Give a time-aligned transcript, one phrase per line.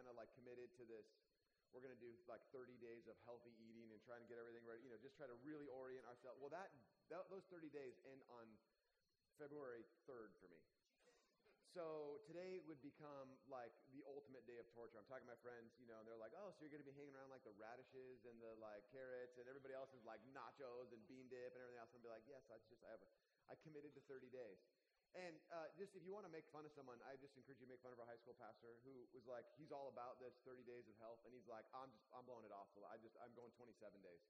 [0.00, 1.04] kind of like committed to this.
[1.76, 4.64] We're going to do like 30 days of healthy eating and trying to get everything
[4.64, 4.80] ready.
[4.80, 6.40] You know, just try to really orient ourselves.
[6.40, 6.72] Well, that,
[7.12, 8.48] that those 30 days end on
[9.36, 10.58] February 3rd for me.
[11.70, 14.98] So today would become like the ultimate day of torture.
[14.98, 16.90] I'm talking to my friends, you know, and they're like, "Oh, so you're going to
[16.90, 20.18] be hanging around like the radishes and the like carrots, and everybody else is like
[20.34, 22.90] nachos and bean dip and everything else." And I'll be like, "Yes, I just I
[22.90, 23.10] have a,
[23.46, 24.58] I committed to 30 days."
[25.18, 27.66] And uh, just if you want to make fun of someone, I just encourage you
[27.66, 30.38] to make fun of our high school pastor who was like, he's all about this
[30.46, 32.70] 30 days of health, and he's like, I'm just I'm blowing it off.
[32.86, 33.74] I just I'm going 27
[34.06, 34.22] days.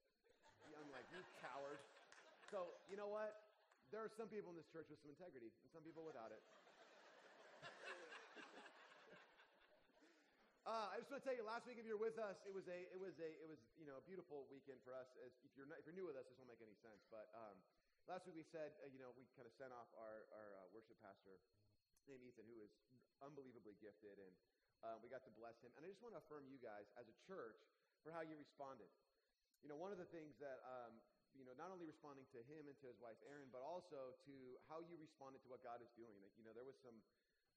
[0.73, 1.77] I'm like, you coward.
[2.49, 3.37] So you know what?
[3.93, 6.41] There are some people in this church with some integrity, and some people without it.
[10.61, 12.69] Uh, I just want to tell you, last week if you're with us, it was
[12.69, 15.09] a, it was a, it was you know a beautiful weekend for us.
[15.25, 17.01] As if you're not, if you're new with us, this won't make any sense.
[17.09, 17.57] But um,
[18.09, 20.67] last week we said, uh, you know, we kind of sent off our our uh,
[20.73, 21.41] worship pastor
[22.09, 22.73] named Ethan, who is
[23.21, 24.33] unbelievably gifted, and
[24.81, 25.69] uh, we got to bless him.
[25.77, 27.61] And I just want to affirm you guys as a church
[28.01, 28.89] for how you responded.
[29.61, 30.97] You know, one of the things that um,
[31.37, 34.35] you know, not only responding to him and to his wife Erin, but also to
[34.67, 36.17] how you responded to what God is doing.
[36.25, 36.97] That you know, there was some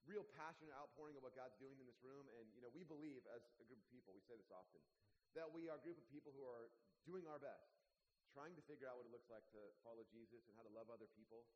[0.05, 2.29] real passionate outpouring of what God's doing in this room.
[2.36, 4.81] And, you know, we believe as a group of people, we say this often,
[5.33, 6.69] that we are a group of people who are
[7.08, 7.73] doing our best,
[8.35, 10.91] trying to figure out what it looks like to follow Jesus and how to love
[10.91, 11.47] other people.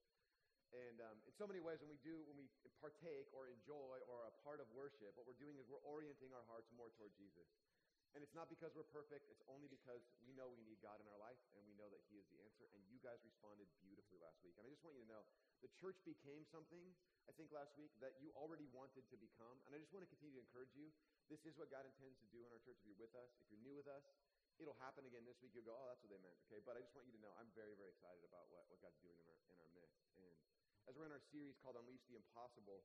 [0.70, 2.46] And um, in so many ways, when we do, when we
[2.78, 6.30] partake or enjoy or are a part of worship, what we're doing is we're orienting
[6.30, 7.50] our hearts more toward Jesus.
[8.16, 11.06] And it's not because we're perfect, it's only because we know we need God in
[11.12, 12.64] our life and we know that He is the answer.
[12.72, 14.56] And you guys responded beautifully last week.
[14.56, 15.24] And I just want you to know
[15.60, 16.84] the church became something,
[17.28, 19.60] I think last week, that you already wanted to become.
[19.68, 20.88] And I just want to continue to encourage you.
[21.28, 23.28] This is what God intends to do in our church if you're with us.
[23.44, 24.04] If you're new with us,
[24.58, 25.54] it'll happen again this week.
[25.54, 26.36] You'll go, oh, that's what they meant.
[26.50, 26.60] Okay.
[26.62, 28.98] But I just want you to know I'm very, very excited about what, what God's
[29.02, 30.02] doing in our, in our midst.
[30.18, 30.34] And
[30.90, 32.82] as we're in our series called Unleash the Impossible,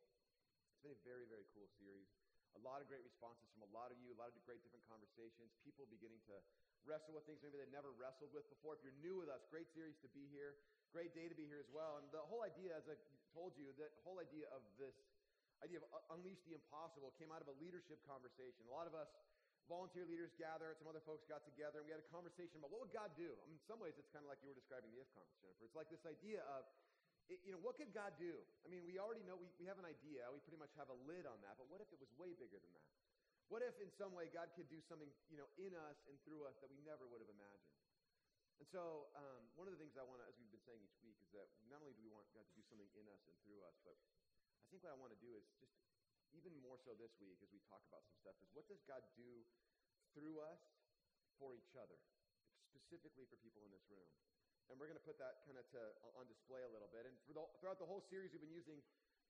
[0.70, 2.10] it's been a very, very cool series.
[2.54, 4.86] A lot of great responses from a lot of you, a lot of great different
[4.86, 6.38] conversations, people beginning to
[6.86, 8.78] wrestle with things maybe they've never wrestled with before.
[8.78, 10.54] If you're new with us, great series to be here.
[10.94, 11.98] Great day to be here as well.
[11.98, 12.94] And the whole idea, as I
[13.34, 14.94] told you, the whole idea of this
[15.64, 18.68] idea of uh, unleash the impossible came out of a leadership conversation.
[18.68, 19.08] A lot of us
[19.72, 22.84] volunteer leaders gather, some other folks got together, and we had a conversation about what
[22.84, 23.32] would God do?
[23.32, 25.40] I mean, in some ways, it's kind of like you were describing the If conference,
[25.40, 25.64] Jennifer.
[25.66, 26.68] It's like this idea of
[27.32, 28.36] you know, what could God do?
[28.62, 30.98] I mean, we already know, we, we have an idea, we pretty much have a
[31.08, 32.92] lid on that, but what if it was way bigger than that?
[33.48, 36.44] What if in some way God could do something, you know, in us and through
[36.48, 37.80] us that we never would have imagined?
[38.60, 41.00] And so um, one of the things I want to, as we've been saying each
[41.04, 43.36] week, is that not only do we want God to do something in us and
[43.44, 45.76] through us, but I think what I want to do is just
[46.38, 49.02] even more so this week as we talk about some stuff is what does God
[49.14, 49.46] do
[50.18, 50.62] through us
[51.38, 51.98] for each other,
[52.70, 54.10] specifically for people in this room?
[54.72, 55.82] And we're going to put that kind of to,
[56.18, 57.04] on display a little bit.
[57.06, 58.80] And the, throughout the whole series, we've been using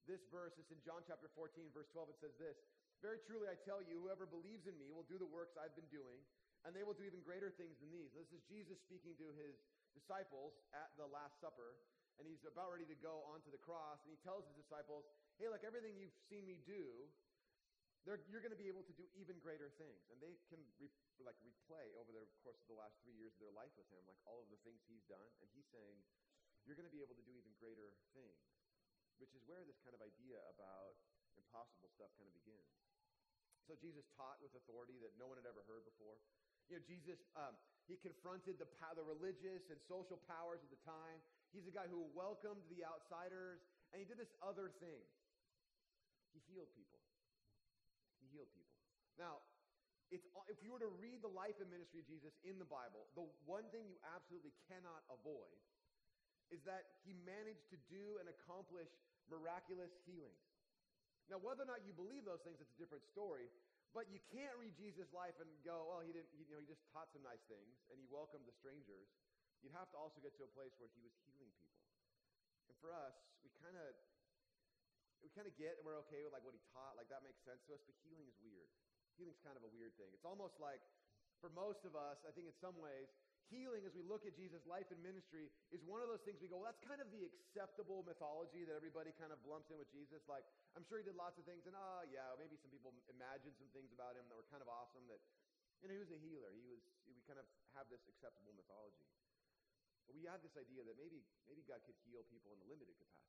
[0.06, 0.53] this verse.
[0.59, 2.13] It's in John chapter 14, verse 12.
[2.13, 2.58] It says this
[3.02, 5.90] Very truly, I tell you, whoever believes in me will do the works I've been
[5.90, 6.22] doing,
[6.63, 8.13] and they will do even greater things than these.
[8.13, 9.58] This is Jesus speaking to his
[9.97, 11.75] disciples at the Last Supper,
[12.18, 15.06] and he's about ready to go onto the cross, and he tells his disciples,
[15.41, 17.09] Hey, like everything you've seen me do,
[18.03, 20.03] you're going to be able to do even greater things.
[20.12, 20.91] And they can re-
[21.24, 24.03] like replay over the course of the last three years of their life with him,
[24.03, 25.24] like all of the things he's done.
[25.40, 26.03] And he's saying,
[26.68, 28.44] you're going to be able to do even greater things,
[29.24, 31.00] which is where this kind of idea about
[31.40, 32.75] impossible stuff kind of begins.
[33.63, 36.19] So Jesus taught with authority that no one had ever heard before.
[36.68, 37.56] You know, Jesus, um,
[37.88, 41.20] he confronted the, the religious and social powers of the time.
[41.52, 43.60] He's a guy who welcomed the outsiders,
[43.92, 45.04] and he did this other thing.
[46.32, 47.02] He healed people.
[48.24, 48.80] He healed people.
[49.20, 49.44] Now,
[50.10, 53.10] it's, if you were to read the life and ministry of Jesus in the Bible,
[53.18, 55.58] the one thing you absolutely cannot avoid
[56.54, 58.90] is that he managed to do and accomplish
[59.26, 60.46] miraculous healings.
[61.32, 63.50] Now, whether or not you believe those things, it's a different story.
[63.94, 66.81] But you can't read Jesus' life and go, well, he didn't, you know, he just
[66.90, 69.06] taught some nice things and he welcomed the strangers.
[69.62, 71.86] You'd have to also get to a place where he was healing people.
[72.68, 73.14] And for us,
[73.46, 73.94] we kind of
[75.24, 77.40] we kind of get and we're okay with like what he taught, like that makes
[77.48, 78.68] sense to us, but healing is weird.
[79.16, 80.12] Healing's kind of a weird thing.
[80.12, 80.81] It's almost like,
[81.40, 83.07] for most of us, I think in some ways,
[83.54, 86.50] healing, as we look at Jesus' life and ministry, is one of those things we
[86.50, 89.94] go, well, that's kind of the acceptable mythology that everybody kind of lumps in with
[89.94, 90.26] Jesus.
[90.26, 90.42] Like,
[90.74, 93.70] I'm sure he did lots of things, and oh, yeah, maybe some people imagined some
[93.70, 95.06] things about him that were kind of awesome.
[95.06, 95.22] That,
[95.86, 96.50] you know, he was a healer.
[96.58, 97.46] He was, we kind of
[97.78, 99.06] have this acceptable mythology.
[100.10, 102.98] But we have this idea that maybe, maybe God could heal people in a limited
[102.98, 103.24] capacity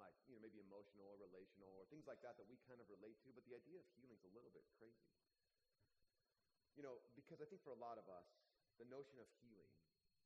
[0.00, 2.88] like you know maybe emotional or relational or things like that that we kind of
[2.88, 5.14] relate to but the idea of healing is a little bit crazy
[6.74, 8.26] you know because i think for a lot of us
[8.80, 9.72] the notion of healing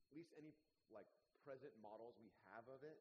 [0.06, 0.54] at least any
[0.92, 1.08] like
[1.42, 2.98] present models we have of it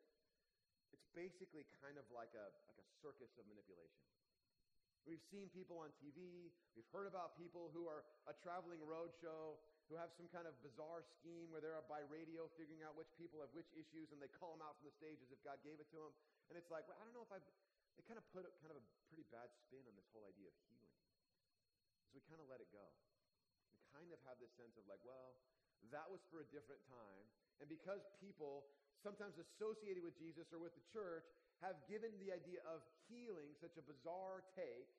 [0.93, 4.05] it's basically kind of like a like a circus of manipulation
[5.05, 6.49] We've seen people on TV.
[6.73, 9.53] We've heard about people who are a traveling roadshow
[9.85, 13.13] who have some kind of bizarre scheme where they're up by radio figuring out which
[13.13, 15.61] people have which issues and they call them out from the stage as if God
[15.61, 16.13] gave it to them.
[16.49, 18.73] And it's like, well, I don't know if I, they kind of put a, kind
[18.73, 20.89] of a pretty bad spin on this whole idea of healing.
[22.09, 22.81] So we kind of let it go.
[23.75, 25.35] We kind of have this sense of like, well,
[25.93, 27.25] that was for a different time.
[27.59, 28.65] And because people,
[29.03, 31.27] sometimes associated with Jesus or with the church,
[31.63, 34.91] have given the idea of healing such a bizarre take,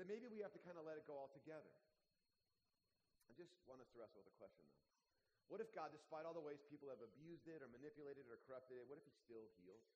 [0.00, 1.72] that maybe we have to kind of let it go altogether.
[3.30, 4.86] I just want us to wrestle with a question, though.
[5.46, 8.38] What if God, despite all the ways people have abused it or manipulated it or
[8.50, 9.86] corrupted it, what if He still heals?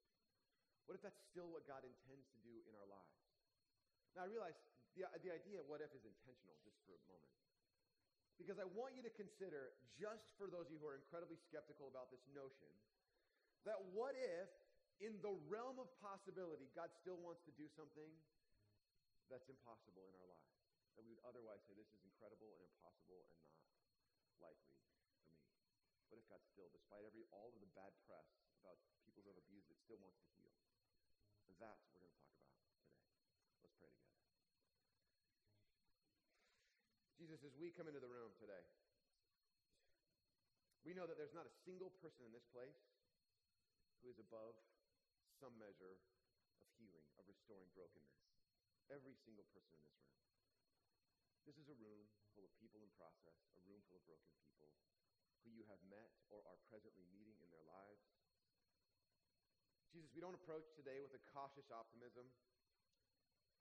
[0.86, 3.18] What if that's still what God intends to do in our lives?
[4.14, 4.58] Now, I realize
[4.94, 7.34] the, the idea what if is intentional, just for a moment.
[8.40, 11.92] Because I want you to consider, just for those of you who are incredibly skeptical
[11.92, 12.72] about this notion,
[13.68, 14.48] that what if,
[15.04, 18.08] in the realm of possibility, God still wants to do something
[19.28, 20.50] that's impossible in our lives?
[21.00, 23.56] that we would otherwise say, this is incredible and impossible and not
[24.52, 25.08] likely for me.
[26.12, 28.28] What if God still, despite every all of the bad press
[28.60, 30.52] about people who have abused it, still wants to heal?
[31.56, 32.84] That's what we're going to talk about today.
[33.64, 34.20] Let's pray together.
[37.30, 38.58] Jesus, as we come into the room today,
[40.82, 42.74] we know that there's not a single person in this place
[44.02, 44.58] who is above
[45.38, 45.94] some measure
[46.58, 48.18] of healing, of restoring brokenness.
[48.90, 50.18] Every single person in this room.
[51.46, 54.74] This is a room full of people in process, a room full of broken people
[55.46, 58.10] who you have met or are presently meeting in their lives.
[59.94, 62.26] Jesus, we don't approach today with a cautious optimism,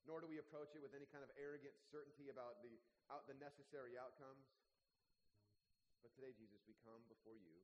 [0.08, 2.78] nor do we approach it with any kind of arrogant certainty about the,
[3.12, 4.48] out, the necessary outcomes.
[6.00, 7.60] But today, Jesus, we come before you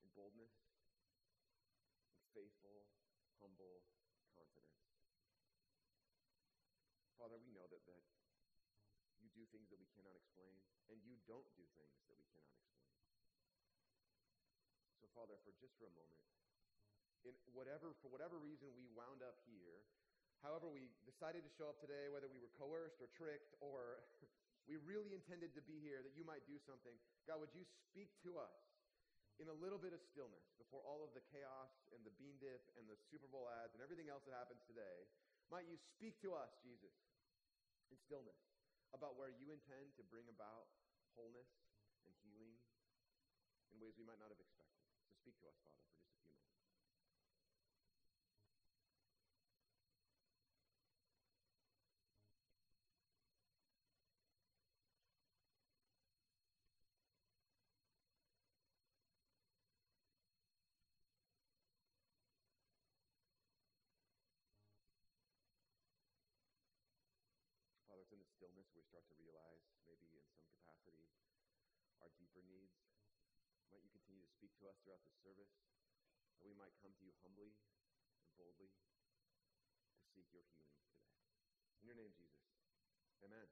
[0.00, 0.52] in boldness,
[2.16, 2.88] in faithful,
[3.36, 3.84] humble
[4.32, 4.80] confidence.
[7.20, 8.02] Father, we know that, that
[9.20, 10.56] you do things that we cannot explain,
[10.88, 12.82] and you don't do things that we cannot explain.
[14.98, 16.26] So, Father, for just for a moment,
[17.22, 19.86] in whatever, for whatever reason we wound up here,
[20.42, 24.02] however we decided to show up today, whether we were coerced or tricked or
[24.70, 26.94] we really intended to be here, that you might do something,
[27.24, 28.54] God, would you speak to us
[29.40, 32.62] in a little bit of stillness before all of the chaos and the bean dip
[32.76, 35.08] and the Super Bowl ads and everything else that happens today?
[35.48, 36.92] Might you speak to us, Jesus,
[37.88, 38.38] in stillness?
[38.92, 40.68] about where you intend to bring about
[41.16, 41.48] wholeness
[42.04, 42.52] and healing
[43.72, 44.84] in ways we might not have expected.
[45.08, 45.91] So speak to us, Father,
[68.70, 71.10] where we start to realize, maybe in some capacity,
[71.98, 72.78] our deeper needs.
[73.72, 75.50] Might you continue to speak to us throughout this service,
[76.38, 77.50] that we might come to you humbly
[78.22, 81.02] and boldly to seek your healing today.
[81.82, 82.42] In your name, Jesus.
[83.26, 83.48] Amen.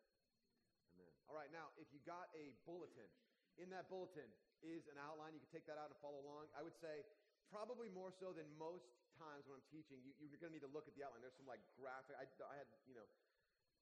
[0.95, 1.13] Amen.
[1.27, 3.11] All right, now, if you got a bulletin,
[3.59, 4.31] in that bulletin
[4.63, 5.33] is an outline.
[5.33, 6.53] You can take that out and follow along.
[6.53, 7.05] I would say
[7.49, 8.87] probably more so than most
[9.19, 11.25] times when I'm teaching, you, are going to need to look at the outline.
[11.25, 12.17] There's some like graphic.
[12.17, 13.05] I, I had, you know,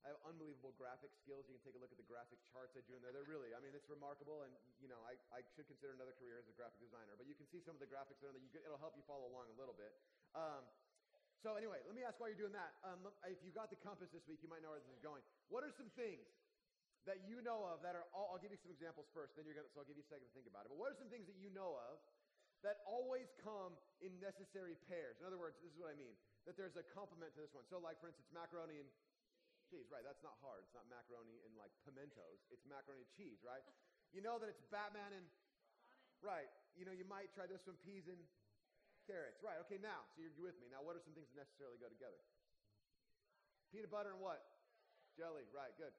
[0.07, 1.47] I have unbelievable graphic skills.
[1.51, 3.11] You can take a look at the graphic charts I drew in there.
[3.11, 4.47] They're really, I mean, it's remarkable.
[4.47, 7.19] And, you know, I, I should consider another career as a graphic designer.
[7.19, 8.31] But you can see some of the graphics there.
[8.33, 9.91] You it'll help you follow along a little bit.
[10.39, 10.63] Um,
[11.43, 12.75] so anyway, let me ask why you're doing that.
[12.83, 15.23] Um, if you got the compass this week, you might know where this is going.
[15.51, 16.27] What are some things
[17.07, 19.55] that you know of that are, all, I'll give you some examples first, then you're
[19.55, 20.75] going to, so I'll give you a second to think about it.
[20.75, 22.03] But what are some things that you know of
[22.67, 25.17] that always come in necessary pairs?
[25.23, 26.13] In other words, this is what I mean,
[26.45, 27.63] that there's a complement to this one.
[27.71, 28.91] So like, for instance, macaroni and
[29.69, 30.03] cheese, right?
[30.03, 30.65] That's not hard.
[30.65, 32.41] It's not macaroni and like pimentos.
[32.49, 33.63] It's macaroni and cheese, right?
[34.11, 35.25] You know that it's Batman and
[36.25, 36.49] right.
[36.75, 38.19] You know, you might try this one, peas and
[39.05, 39.61] carrots, right?
[39.69, 40.73] Okay, now, so you're with me.
[40.73, 42.19] Now, what are some things that necessarily go together?
[43.69, 44.41] Peanut butter and what?
[45.17, 45.73] Jelly, right?
[45.77, 45.93] Good.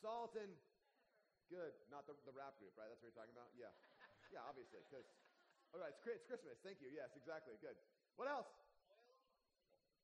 [0.00, 0.52] Salt and
[1.52, 1.76] good.
[1.92, 2.88] Not the, the rap group, right?
[2.88, 3.52] That's what you're talking about.
[3.52, 3.72] Yeah,
[4.32, 5.04] yeah, obviously, because
[5.72, 6.56] all right, it's, it's Christmas.
[6.60, 6.92] Thank you.
[6.92, 7.56] Yes, exactly.
[7.60, 7.76] Good.
[8.20, 8.48] What else?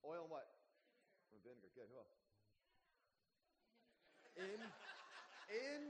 [0.01, 0.49] Oil and what?
[1.45, 1.69] Vinegar.
[1.77, 1.89] Good.
[1.93, 2.28] Who else?
[4.39, 4.59] In,
[5.51, 5.83] in,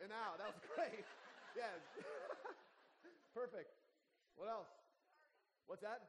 [0.00, 0.38] and out.
[0.38, 1.04] That was great.
[1.58, 1.82] Yes.
[3.36, 3.74] Perfect.
[4.38, 4.70] What else?
[5.66, 6.06] What's that?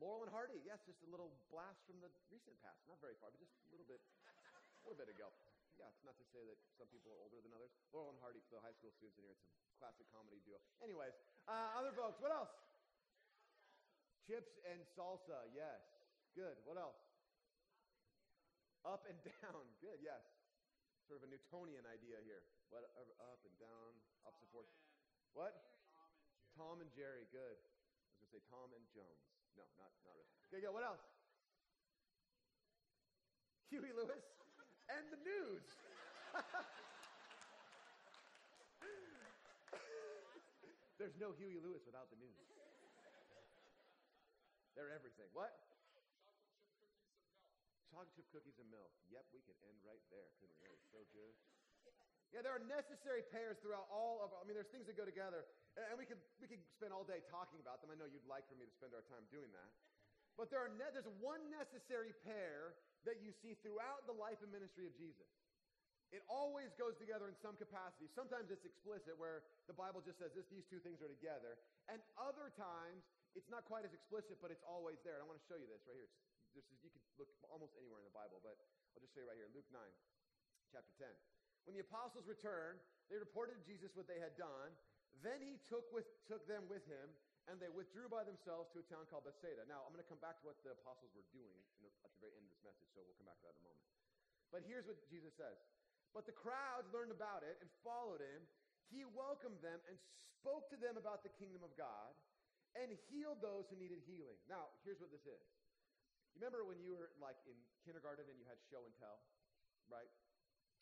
[0.00, 0.62] Laurel and Hardy.
[0.64, 2.80] Yes, just a little blast from the recent past.
[2.88, 5.28] Not very far, but just a little bit, a little bit ago.
[5.76, 7.72] Yeah, it's not to say that some people are older than others.
[7.92, 10.60] Laurel and Hardy, for the high school students in here, it's a classic comedy duo.
[10.80, 11.16] Anyways,
[11.48, 12.52] uh, other folks, what else?
[14.24, 15.48] Chips and salsa.
[15.52, 15.80] Yes.
[16.32, 16.56] Good.
[16.64, 17.00] What else?
[18.88, 19.64] Up and down.
[19.84, 20.20] Good, yes.
[21.10, 22.38] Sort of a Newtonian idea here.
[22.70, 23.02] What uh,
[23.34, 24.70] up and down, opposite force.
[25.34, 25.58] What?
[26.54, 27.26] Tom and Jerry.
[27.34, 27.58] Good.
[27.58, 29.18] I was gonna say Tom and Jones.
[29.58, 30.30] No, not not really.
[30.46, 30.70] Okay, go.
[30.70, 31.02] What else?
[33.74, 34.22] Huey Lewis
[34.94, 35.66] and the news.
[41.02, 42.38] There's no Huey Lewis without the news.
[44.78, 45.26] They're everything.
[45.34, 45.58] What?
[47.90, 48.94] Chocolate chip cookies and milk.
[49.10, 50.70] Yep, we could end right there, couldn't we?
[50.70, 51.34] That is so good.
[52.30, 54.30] Yeah, there are necessary pairs throughout all of.
[54.38, 55.42] I mean, there's things that go together,
[55.74, 57.90] and we could we could spend all day talking about them.
[57.90, 59.70] I know you'd like for me to spend our time doing that,
[60.38, 64.54] but there are ne- there's one necessary pair that you see throughout the life and
[64.54, 65.26] ministry of Jesus.
[66.10, 68.10] It always goes together in some capacity.
[68.10, 71.54] Sometimes it's explicit, where the Bible just says this, these two things are together.
[71.86, 73.06] And other times,
[73.38, 75.22] it's not quite as explicit, but it's always there.
[75.22, 76.10] And I want to show you this right here.
[76.10, 76.18] It's,
[76.54, 78.58] this is, you can look almost anywhere in the Bible, but
[78.94, 79.50] I'll just show you right here.
[79.52, 79.80] Luke 9,
[80.70, 81.06] chapter 10.
[81.68, 82.80] When the apostles returned,
[83.12, 84.72] they reported to Jesus what they had done.
[85.20, 87.10] Then he took, with, took them with him,
[87.50, 89.66] and they withdrew by themselves to a town called Bethsaida.
[89.66, 92.20] Now, I'm going to come back to what the apostles were doing the, at the
[92.22, 93.86] very end of this message, so we'll come back to that in a moment.
[94.50, 95.58] But here's what Jesus says
[96.10, 98.42] but the crowds learned about it and followed him.
[98.90, 99.94] He welcomed them and
[100.34, 102.10] spoke to them about the kingdom of God
[102.74, 104.38] and healed those who needed healing.
[104.50, 105.42] Now, here's what this is.
[106.34, 109.20] You remember when you were like in kindergarten and you had show and tell,
[109.90, 110.08] right?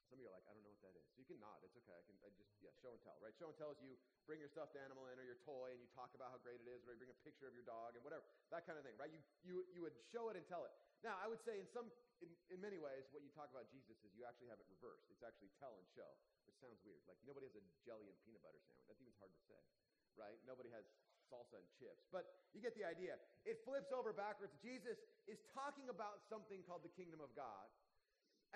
[0.09, 1.05] Some of you are like, I don't know what that is.
[1.21, 1.61] You can nod.
[1.61, 1.93] It's okay.
[1.93, 3.37] I can I just, yeah, show and tell, right?
[3.37, 3.93] Show and tell is you
[4.25, 6.69] bring your stuffed animal in or your toy and you talk about how great it
[6.69, 8.97] is, or you bring a picture of your dog and whatever, that kind of thing,
[8.97, 9.12] right?
[9.12, 10.73] You, you, you would show it and tell it.
[11.05, 11.93] Now, I would say in some,
[12.25, 15.12] in, in many ways, what you talk about Jesus is you actually have it reversed.
[15.12, 16.09] It's actually tell and show,
[16.49, 17.05] which sounds weird.
[17.05, 18.88] Like nobody has a jelly and peanut butter sandwich.
[18.88, 19.61] That's even hard to say,
[20.17, 20.40] right?
[20.49, 20.88] Nobody has
[21.28, 22.04] salsa and chips.
[22.11, 23.20] But you get the idea.
[23.44, 24.56] It flips over backwards.
[24.64, 24.97] Jesus
[25.28, 27.68] is talking about something called the kingdom of God.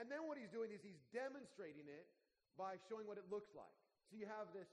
[0.00, 2.09] And then what he's doing is he's demonstrating it
[2.57, 3.76] by showing what it looks like.
[4.09, 4.69] So you have this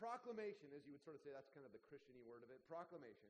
[0.00, 2.60] proclamation, as you would sort of say, that's kind of the Christiany word of it,
[2.64, 3.28] proclamation,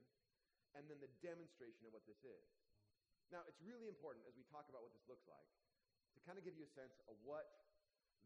[0.76, 2.47] and then the demonstration of what this is.
[3.35, 5.49] Now, it's really important as we talk about what this looks like
[6.17, 7.49] to kind of give you a sense of what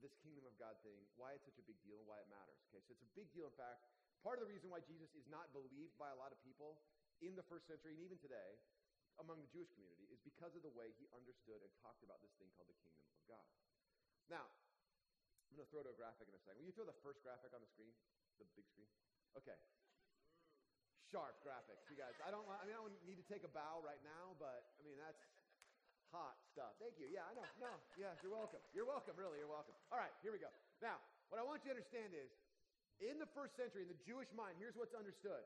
[0.02, 2.58] this kingdom of God thing, why it's such a big deal and why it matters.
[2.70, 3.46] Okay, so it's a big deal.
[3.46, 3.86] In fact,
[4.22, 6.78] part of the reason why Jesus is not believed by a lot of people
[7.20, 8.58] in the first century and even today
[9.20, 12.32] among the Jewish community is because of the way he understood and talked about this
[12.40, 13.46] thing called the kingdom of God.
[14.30, 14.46] Now,
[15.52, 16.64] I'm going to throw to a graphic in a second.
[16.64, 17.92] Will you throw the first graphic on the screen?
[18.40, 18.88] The big screen?
[19.36, 19.58] Okay.
[21.12, 22.16] Sharp graphics, you guys.
[22.24, 22.48] I don't.
[22.48, 25.20] I mean, I don't need to take a bow right now, but I mean that's
[26.08, 26.72] hot stuff.
[26.80, 27.12] Thank you.
[27.12, 27.44] Yeah, I know.
[27.60, 27.68] No,
[28.00, 28.64] yeah, you're welcome.
[28.72, 29.12] You're welcome.
[29.20, 29.76] Really, you're welcome.
[29.92, 30.48] All right, here we go.
[30.80, 30.96] Now,
[31.28, 32.32] what I want you to understand is,
[33.02, 35.42] in the first century, in the Jewish mind, here's what's understood: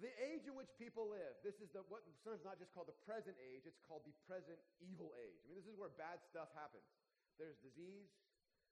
[0.00, 1.36] the age in which people live.
[1.44, 4.56] This is the what sometimes not just called the present age; it's called the present
[4.80, 5.38] evil age.
[5.44, 6.88] I mean, this is where bad stuff happens.
[7.36, 8.08] There's disease.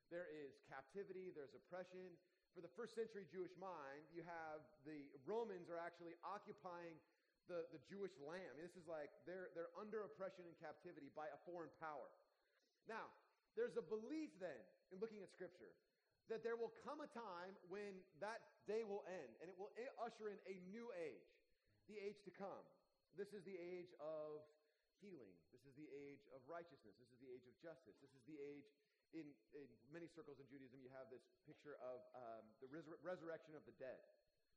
[0.09, 1.31] There is captivity.
[1.31, 2.17] There's oppression
[2.55, 6.99] for the first century Jewish mind, you have the Romans are actually occupying
[7.47, 8.47] the, the Jewish land.
[8.47, 12.11] I mean, this is like they're, they're under oppression and captivity by a foreign power.
[12.91, 13.11] Now,
[13.55, 14.59] there's a belief then,
[14.91, 15.71] in looking at Scripture,
[16.31, 20.31] that there will come a time when that day will end and it will usher
[20.31, 21.31] in a new age,
[21.91, 22.65] the age to come.
[23.19, 24.41] This is the age of
[25.03, 25.35] healing.
[25.51, 26.95] This is the age of righteousness.
[26.97, 27.99] This is the age of justice.
[27.99, 28.71] This is the age
[29.15, 29.27] in,
[29.59, 33.67] in many circles in Judaism, you have this picture of um, the resur- resurrection of
[33.67, 33.99] the dead.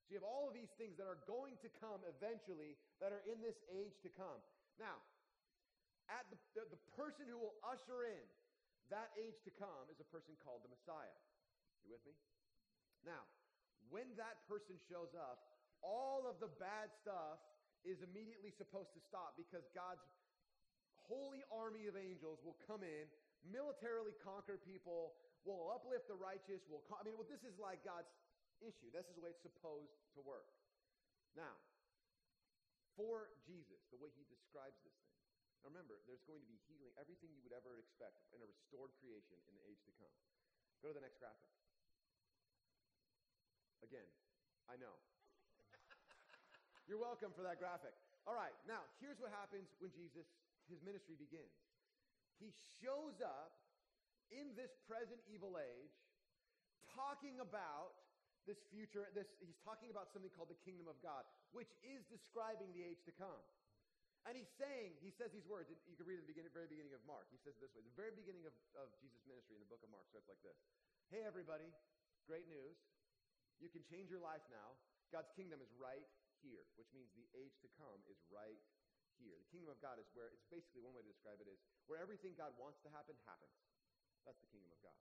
[0.05, 3.23] So you have all of these things that are going to come eventually that are
[3.25, 4.37] in this age to come.
[4.77, 4.99] Now,
[6.11, 8.23] at the, the, the person who will usher in
[8.91, 11.17] that age to come is a person called the Messiah.
[11.83, 12.15] You with me?
[13.03, 13.27] Now,
[13.91, 15.43] when that person shows up,
[15.83, 17.43] all of the bad stuff
[17.83, 20.03] is immediately supposed to stop because God's
[21.03, 23.05] holy army of angels will come in
[23.43, 27.83] militarily conquer people, will uplift the righteous, will con- I mean, well, this is like
[27.83, 28.07] God's
[28.63, 28.87] issue.
[28.95, 30.47] This is the way it's supposed to work.
[31.35, 31.59] Now,
[32.95, 35.19] for Jesus, the way he describes this thing.
[35.59, 38.95] Now remember, there's going to be healing, everything you would ever expect in a restored
[39.03, 40.13] creation in the age to come.
[40.79, 41.47] Go to the next graphic.
[43.83, 44.07] Again,
[44.71, 44.95] I know.
[46.87, 47.91] You're welcome for that graphic.
[48.23, 50.23] All right, now here's what happens when Jesus,
[50.71, 51.51] his ministry begins.
[52.39, 53.59] He shows up
[54.31, 55.95] in this present evil age
[56.95, 57.95] talking about
[58.43, 61.23] this future this he's talking about something called the kingdom of god
[61.55, 63.39] which is describing the age to come.
[64.23, 66.95] And he's saying he says these words you can read at the beginning, very beginning
[66.95, 67.27] of mark.
[67.31, 69.83] He says it this way the very beginning of, of jesus ministry in the book
[69.83, 70.59] of mark starts like this.
[71.11, 71.67] Hey everybody
[72.27, 72.79] great news
[73.63, 74.75] you can change your life now
[75.15, 76.03] god's kingdom is right
[76.43, 78.59] here which means the age to come is right
[79.23, 79.37] here.
[79.37, 82.01] The kingdom of God is where it's basically one way to describe it is where
[82.01, 83.55] everything God wants to happen happens.
[84.25, 84.97] That's the kingdom of God.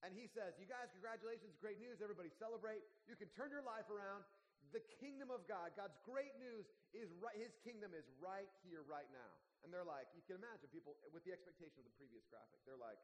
[0.00, 2.00] And he says, You guys, congratulations, great news.
[2.00, 2.80] Everybody celebrate.
[3.04, 4.24] You can turn your life around.
[4.70, 6.62] The kingdom of God, God's great news
[6.94, 9.32] is right, his kingdom is right here, right now.
[9.66, 12.62] And they're like, you can imagine people with the expectation of the previous graphic.
[12.62, 13.00] They're like,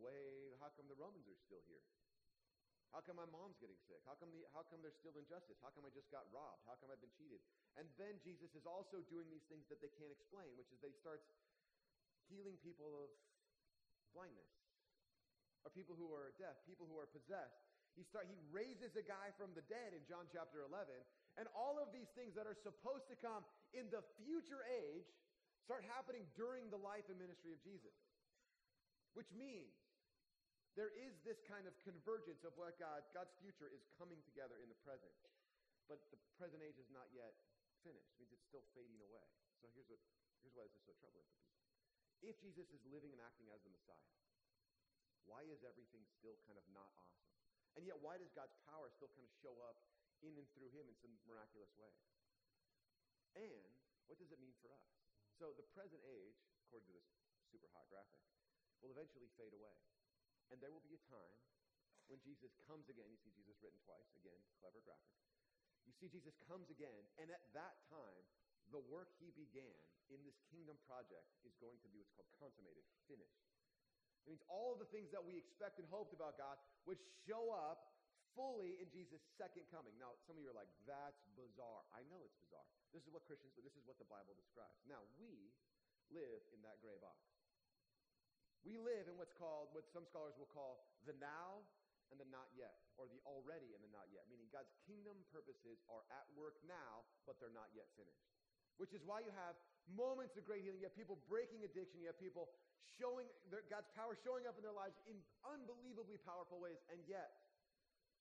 [0.00, 1.84] wait, how come the Romans are still here?
[2.94, 4.00] How come my mom's getting sick?
[4.08, 5.58] How come, the, how come there's still injustice?
[5.60, 6.64] How come I just got robbed?
[6.64, 7.42] How come I've been cheated?
[7.76, 10.90] And then Jesus is also doing these things that they can't explain, which is that
[10.90, 11.26] he starts
[12.30, 13.08] healing people of
[14.16, 14.48] blindness,
[15.62, 17.60] or people who are deaf, people who are possessed.
[17.96, 20.92] He, start, he raises a guy from the dead in John chapter 11.
[21.40, 25.08] And all of these things that are supposed to come in the future age
[25.64, 27.92] start happening during the life and ministry of Jesus.
[29.16, 29.72] Which means
[30.76, 34.68] there is this kind of convergence of what God, God's future is coming together in
[34.68, 35.10] the present.
[35.88, 37.32] But the present age is not yet
[37.80, 38.12] finished.
[38.12, 39.24] It means it's still fading away.
[39.64, 39.98] So here's, what,
[40.44, 41.64] here's why this is so troubling for people.
[42.20, 44.12] If Jesus is living and acting as the Messiah,
[45.24, 47.32] why is everything still kind of not awesome?
[47.80, 49.80] And yet, why does God's power still kind of show up
[50.24, 51.92] in and through him in some miraculous way?
[53.36, 53.72] And
[54.08, 54.88] what does it mean for us?
[55.36, 57.08] So the present age, according to this
[57.52, 58.20] super hot graphic,
[58.80, 59.76] will eventually fade away.
[60.50, 61.38] And there will be a time
[62.06, 63.10] when Jesus comes again.
[63.10, 64.06] You see Jesus written twice.
[64.18, 65.16] Again, clever graphic.
[65.86, 68.24] You see Jesus comes again, and at that time,
[68.74, 72.82] the work he began in this kingdom project is going to be what's called consummated,
[73.06, 73.38] finished.
[74.26, 76.58] It means all of the things that we expect and hoped about God
[76.90, 77.94] would show up
[78.34, 79.94] fully in Jesus' second coming.
[80.02, 81.86] Now, some of you are like, that's bizarre.
[81.94, 82.66] I know it's bizarre.
[82.90, 84.74] This is what Christians, but this is what the Bible describes.
[84.90, 85.54] Now, we
[86.10, 87.35] live in that gray box.
[88.66, 91.62] We live in what's called, what some scholars will call the now
[92.10, 95.78] and the not yet, or the already and the not yet, meaning God's kingdom purposes
[95.86, 98.26] are at work now, but they're not yet finished.
[98.78, 99.54] Which is why you have
[99.86, 100.82] moments of great healing.
[100.82, 102.02] You have people breaking addiction.
[102.02, 102.50] You have people
[102.98, 107.38] showing their, God's power showing up in their lives in unbelievably powerful ways, and yet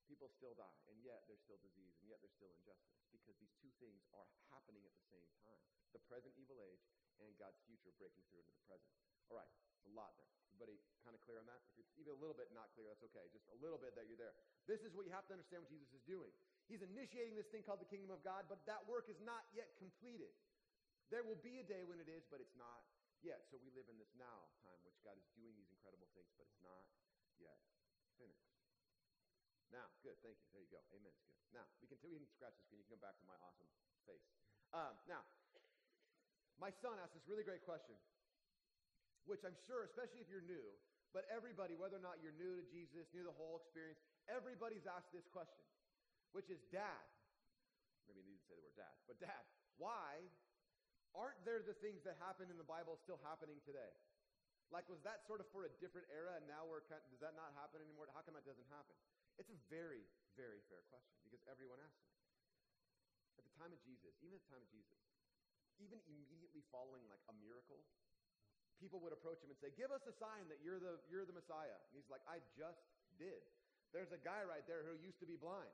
[0.06, 3.54] people still die, and yet there's still disease, and yet there's still injustice, because these
[3.58, 5.58] two things are happening at the same time.
[5.94, 6.86] The present evil age
[7.22, 8.94] and God's future breaking through into the present.
[9.34, 9.50] All right,
[9.90, 10.30] a lot there.
[10.56, 11.62] Everybody kind of clear on that?
[11.76, 13.28] If you're even a little bit not clear, that's okay.
[13.30, 14.34] Just a little bit that you're there.
[14.66, 16.32] This is what you have to understand what Jesus is doing.
[16.66, 19.70] He's initiating this thing called the kingdom of God, but that work is not yet
[19.78, 20.34] completed.
[21.14, 22.82] There will be a day when it is, but it's not
[23.22, 23.46] yet.
[23.54, 26.50] So we live in this now time, which God is doing these incredible things, but
[26.50, 26.90] it's not
[27.38, 27.62] yet
[28.18, 28.50] finished.
[29.70, 30.48] Now, good, thank you.
[30.56, 30.82] There you go.
[30.96, 31.14] Amen.
[31.14, 31.38] It's good.
[31.54, 32.82] Now, we can, we can scratch the screen.
[32.82, 33.70] You can come back to my awesome
[34.10, 34.26] face.
[34.74, 35.22] Um, now,
[36.58, 38.00] my son asked this really great question
[39.26, 40.66] which I'm sure, especially if you're new,
[41.14, 44.86] but everybody, whether or not you're new to Jesus, new to the whole experience, everybody's
[44.86, 45.66] asked this question,
[46.36, 47.06] which is, Dad,
[48.06, 49.44] maybe you need to say the word dad, but Dad,
[49.80, 50.22] why
[51.16, 53.96] aren't there the things that happen in the Bible still happening today?
[54.74, 57.54] Like, was that sort of for a different era, and now we're does that not
[57.54, 58.10] happen anymore?
[58.12, 58.98] How come that doesn't happen?
[59.38, 60.04] It's a very,
[60.36, 62.18] very fair question because everyone asks it.
[63.40, 65.00] At the time of Jesus, even at the time of Jesus,
[65.80, 67.84] even immediately following like a miracle,
[68.80, 71.36] people would approach him and say, Give us a sign that you're the, you're the
[71.36, 71.80] Messiah.
[71.90, 72.82] And he's like, I just
[73.20, 73.42] did.
[73.96, 75.72] There's a guy right there who used to be blind.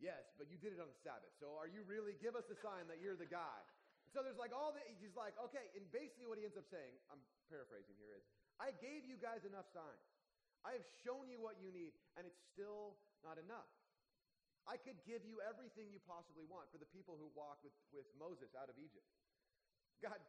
[0.00, 1.34] Yes, but you did it on the Sabbath.
[1.36, 3.60] So are you really, give us a sign that you're the guy.
[4.16, 6.96] So there's like all the, he's like, okay, and basically what he ends up saying,
[7.12, 7.20] I'm
[7.52, 8.24] paraphrasing here is,
[8.58, 10.02] I gave you guys enough signs.
[10.64, 13.68] I have shown you what you need, and it's still not enough.
[14.68, 18.04] I could give you everything you possibly want for the people who walked with, with
[18.20, 19.08] Moses out of Egypt.
[20.04, 20.20] God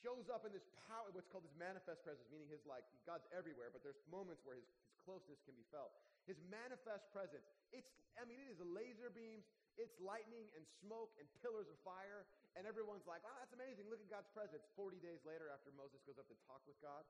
[0.00, 3.68] shows up in this power, what's called his manifest presence, meaning his like, God's everywhere,
[3.72, 5.92] but there's moments where his, his closeness can be felt.
[6.28, 9.44] His manifest presence, it's, I mean, it is laser beams,
[9.80, 13.86] it's lightning and smoke and pillars of fire, and everyone's like, wow, that's amazing.
[13.88, 14.66] Look at God's presence.
[14.74, 17.06] 40 days later, after Moses goes up to talk with God,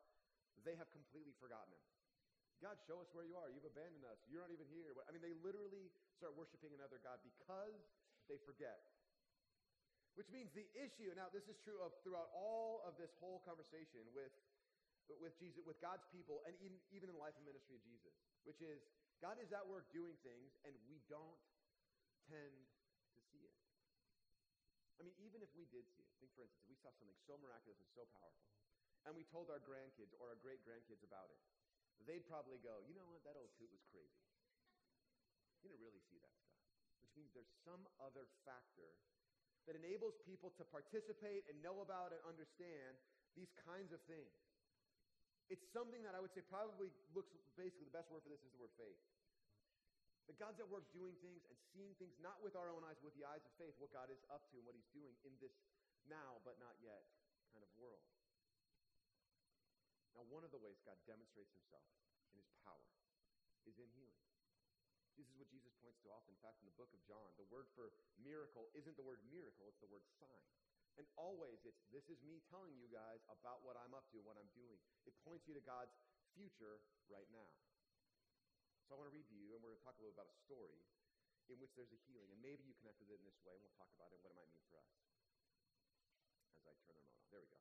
[0.62, 1.84] they have completely forgotten him.
[2.60, 3.48] God, show us where you are.
[3.48, 4.20] You've abandoned us.
[4.28, 4.92] You're not even here.
[5.08, 7.80] I mean, they literally start worshiping another God because
[8.28, 8.84] they forget.
[10.20, 14.04] Which means the issue, now this is true of throughout all of this whole conversation
[14.12, 14.28] with,
[15.16, 18.12] with Jesus, with God's people, and in, even in the life and ministry of Jesus,
[18.44, 18.84] which is
[19.24, 21.40] God is at work doing things, and we don't
[22.28, 22.52] tend
[23.16, 23.56] to see it.
[25.00, 27.16] I mean, even if we did see it, think for instance, if we saw something
[27.24, 28.52] so miraculous and so powerful,
[29.08, 31.40] and we told our grandkids or our great grandkids about it,
[32.04, 34.20] they'd probably go, you know what, that old coot was crazy.
[35.64, 36.60] You didn't really see that stuff.
[37.00, 39.00] Which means there's some other factor
[39.70, 42.98] that enables people to participate and know about and understand
[43.38, 44.34] these kinds of things.
[45.46, 48.50] It's something that I would say probably looks basically the best word for this is
[48.50, 48.98] the word faith.
[50.26, 53.14] That God's at work doing things and seeing things not with our own eyes, but
[53.14, 55.30] with the eyes of faith, what God is up to and what He's doing in
[55.38, 55.54] this
[56.10, 57.06] now but not yet
[57.54, 58.02] kind of world.
[60.18, 61.86] Now, one of the ways God demonstrates himself
[62.34, 62.90] in his power
[63.70, 64.29] is in healing.
[65.20, 66.32] This is what Jesus points to often.
[66.32, 67.92] In fact, in the book of John, the word for
[68.24, 70.48] miracle isn't the word miracle, it's the word sign.
[70.96, 74.40] And always it's, this is me telling you guys about what I'm up to, what
[74.40, 74.80] I'm doing.
[75.04, 75.92] It points you to God's
[76.32, 76.80] future
[77.12, 77.52] right now.
[78.88, 80.32] So I want to read to you, and we're going to talk a little about
[80.32, 80.80] a story
[81.52, 82.32] in which there's a healing.
[82.32, 84.32] And maybe you connected it in this way, and we'll talk about it and what
[84.32, 84.88] it might mean for us.
[86.56, 87.28] As I turn the remote on.
[87.28, 87.60] There we go.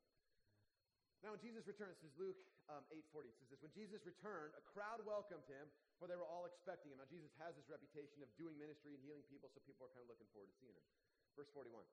[1.20, 2.40] Now, when Jesus returns, this is Luke
[2.72, 2.80] um,
[3.12, 3.28] 8.40.
[3.28, 5.68] It says this, When Jesus returned, a crowd welcomed him,
[6.00, 6.96] for they were all expecting him.
[6.96, 10.00] Now, Jesus has this reputation of doing ministry and healing people, so people are kind
[10.08, 10.86] of looking forward to seeing him.
[11.36, 11.84] Verse 41.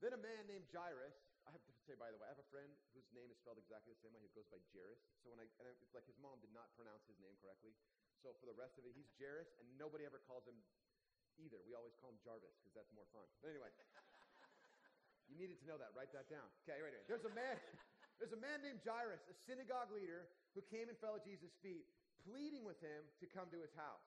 [0.00, 1.12] Then a man named Jairus,
[1.44, 3.60] I have to say, by the way, I have a friend whose name is spelled
[3.60, 4.24] exactly the same way.
[4.24, 4.96] He goes by Jairus.
[5.20, 7.76] So when I, and it's like his mom did not pronounce his name correctly.
[8.24, 10.56] So for the rest of it, he's Jairus, and nobody ever calls him
[11.36, 11.60] either.
[11.68, 13.28] We always call him Jarvis because that's more fun.
[13.44, 13.68] But anyway,
[15.28, 15.92] you needed to know that.
[15.92, 16.48] Write that down.
[16.64, 17.04] Okay, wait, wait.
[17.04, 17.60] There's a man.
[18.20, 21.88] There's a man named Jairus, a synagogue leader, who came and fell at Jesus' feet,
[22.28, 24.04] pleading with him to come to his house.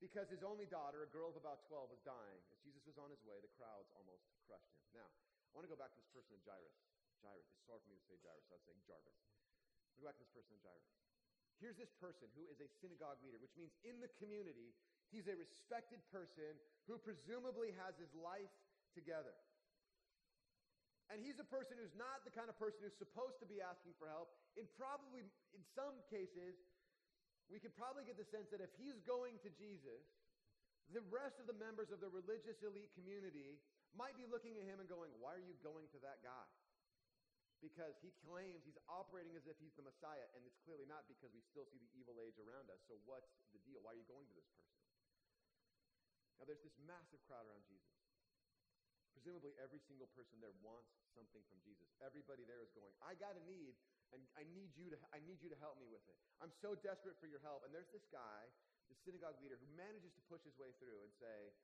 [0.00, 2.40] Because his only daughter, a girl of about 12, was dying.
[2.50, 5.04] As Jesus was on his way, the crowds almost crushed him.
[5.04, 6.74] Now, I want to go back to this person, Jairus.
[7.20, 7.46] Jairus.
[7.52, 9.20] It's hard for me to say Jairus, I was saying Jarvis.
[10.00, 10.90] Go back to this person, Jairus.
[11.60, 14.74] Here's this person who is a synagogue leader, which means in the community,
[15.14, 16.58] he's a respected person
[16.90, 18.50] who presumably has his life
[18.96, 19.36] together.
[21.12, 23.92] And he's a person who's not the kind of person who's supposed to be asking
[24.00, 24.32] for help.
[24.56, 26.56] In probably, in some cases,
[27.52, 30.00] we could probably get the sense that if he's going to Jesus,
[30.88, 33.60] the rest of the members of the religious elite community
[33.92, 36.48] might be looking at him and going, Why are you going to that guy?
[37.60, 41.30] Because he claims he's operating as if he's the Messiah, and it's clearly not because
[41.30, 42.80] we still see the evil age around us.
[42.88, 43.84] So, what's the deal?
[43.84, 44.80] Why are you going to this person?
[46.40, 48.01] Now, there's this massive crowd around Jesus.
[49.22, 51.86] Presumably, every single person there wants something from Jesus.
[52.02, 53.78] Everybody there is going, I got a need,
[54.10, 56.18] and I need you to, I need you to help me with it.
[56.42, 57.62] I'm so desperate for your help.
[57.62, 58.50] And there's this guy,
[58.90, 61.54] the synagogue leader, who manages to push his way through and say,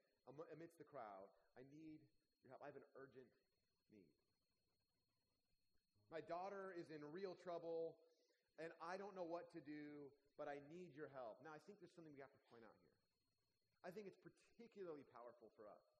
[0.54, 1.26] amidst the crowd,
[1.58, 1.98] I need
[2.46, 2.62] your help.
[2.62, 3.26] I have an urgent
[3.90, 4.06] need.
[6.14, 7.98] My daughter is in real trouble,
[8.62, 10.06] and I don't know what to do,
[10.38, 11.42] but I need your help.
[11.42, 12.94] Now, I think there's something we have to point out here.
[13.82, 15.98] I think it's particularly powerful for us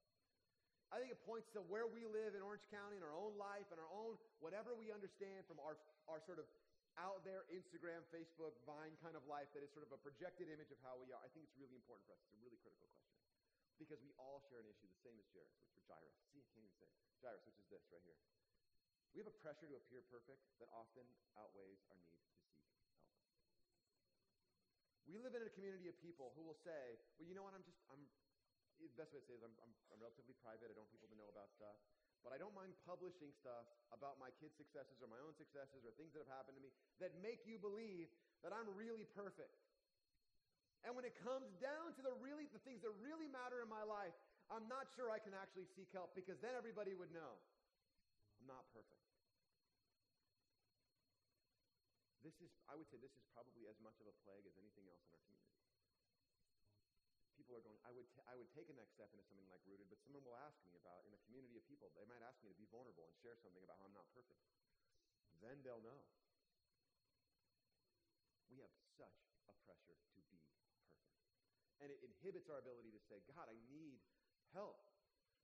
[0.88, 3.68] I think it points to where we live in Orange County in our own life
[3.68, 5.76] and our own, whatever we understand from our,
[6.08, 6.48] our sort of
[6.96, 10.72] out there Instagram, Facebook, Vine kind of life that is sort of a projected image
[10.72, 11.20] of how we are.
[11.20, 12.20] I think it's really important for us.
[12.24, 13.20] It's a really critical question.
[13.78, 16.16] Because we all share an issue, the same as Jairus, which for Jairus.
[16.34, 16.90] See, I can't even say
[17.22, 18.18] Jairus, which is this right here.
[19.14, 21.06] We have a pressure to appear perfect that often
[21.38, 22.66] outweighs our need to seek help.
[25.06, 27.64] We live in a community of people who will say, well, you know what, I'm
[27.64, 28.02] just, I'm
[28.86, 30.70] the best way to say it is I'm, I'm, I'm relatively private.
[30.70, 31.74] I don't want people to know about stuff.
[32.22, 35.94] But I don't mind publishing stuff about my kids' successes or my own successes or
[35.94, 38.10] things that have happened to me that make you believe
[38.42, 39.54] that I'm really perfect.
[40.86, 43.82] And when it comes down to the really the things that really matter in my
[43.82, 44.14] life,
[44.50, 47.38] I'm not sure I can actually seek help because then everybody would know
[48.38, 49.02] I'm not perfect.
[52.22, 54.86] This is, I would say, this is probably as much of a plague as anything
[54.90, 55.47] else in our community
[57.48, 59.64] people are going, I would, t- I would take a next step into something like
[59.64, 62.36] Rooted, but someone will ask me about, in a community of people, they might ask
[62.44, 64.36] me to be vulnerable and share something about how I'm not perfect.
[65.40, 65.96] Then they'll know.
[68.52, 68.68] We have
[69.00, 69.16] such
[69.48, 70.60] a pressure to be perfect.
[71.80, 73.96] And it inhibits our ability to say, God, I need
[74.52, 74.84] help.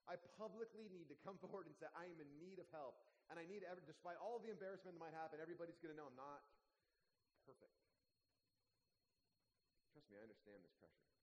[0.05, 3.01] I publicly need to come forward and say, I am in need of help.
[3.33, 6.13] And I need, ever, despite all the embarrassment that might happen, everybody's going to know
[6.13, 6.45] I'm not
[7.49, 7.73] perfect.
[9.97, 11.14] Trust me, I understand this pressure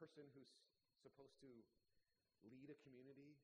[0.00, 0.48] person who's
[1.04, 1.52] supposed to
[2.48, 3.36] lead a community,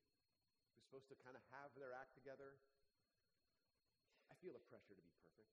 [0.72, 2.56] who's supposed to kind of have their act together,
[4.32, 5.52] I feel a pressure to be perfect.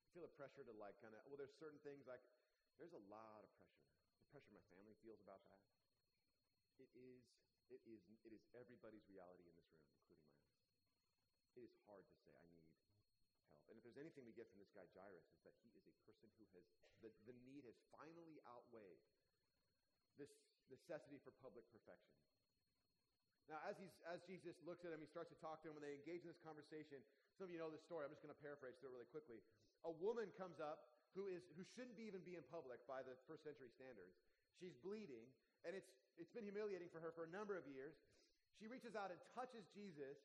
[0.00, 2.24] I feel a pressure to like kind of, well, there's certain things like,
[2.80, 3.84] there's a lot of pressure.
[4.24, 5.60] The pressure my family feels about that.
[6.80, 7.22] It is,
[7.68, 10.64] it is, it is everybody's reality in this room, including my own.
[11.54, 12.88] It is hard to say, I need help.
[13.68, 15.94] And if there's anything we get from this guy Jairus, is that he is a
[16.02, 16.64] person who has,
[17.04, 19.04] the, the need has finally outweighed
[20.18, 20.30] this
[20.70, 22.14] necessity for public perfection.
[23.44, 25.84] Now, as, he's, as Jesus looks at him, he starts to talk to him, and
[25.84, 27.04] they engage in this conversation.
[27.36, 28.08] Some of you know this story.
[28.08, 29.44] I'm just going to paraphrase through it really quickly.
[29.84, 33.12] A woman comes up who, is, who shouldn't be even be in public by the
[33.28, 34.16] first century standards.
[34.56, 35.28] She's bleeding,
[35.68, 37.92] and it's, it's been humiliating for her for a number of years.
[38.56, 40.16] She reaches out and touches Jesus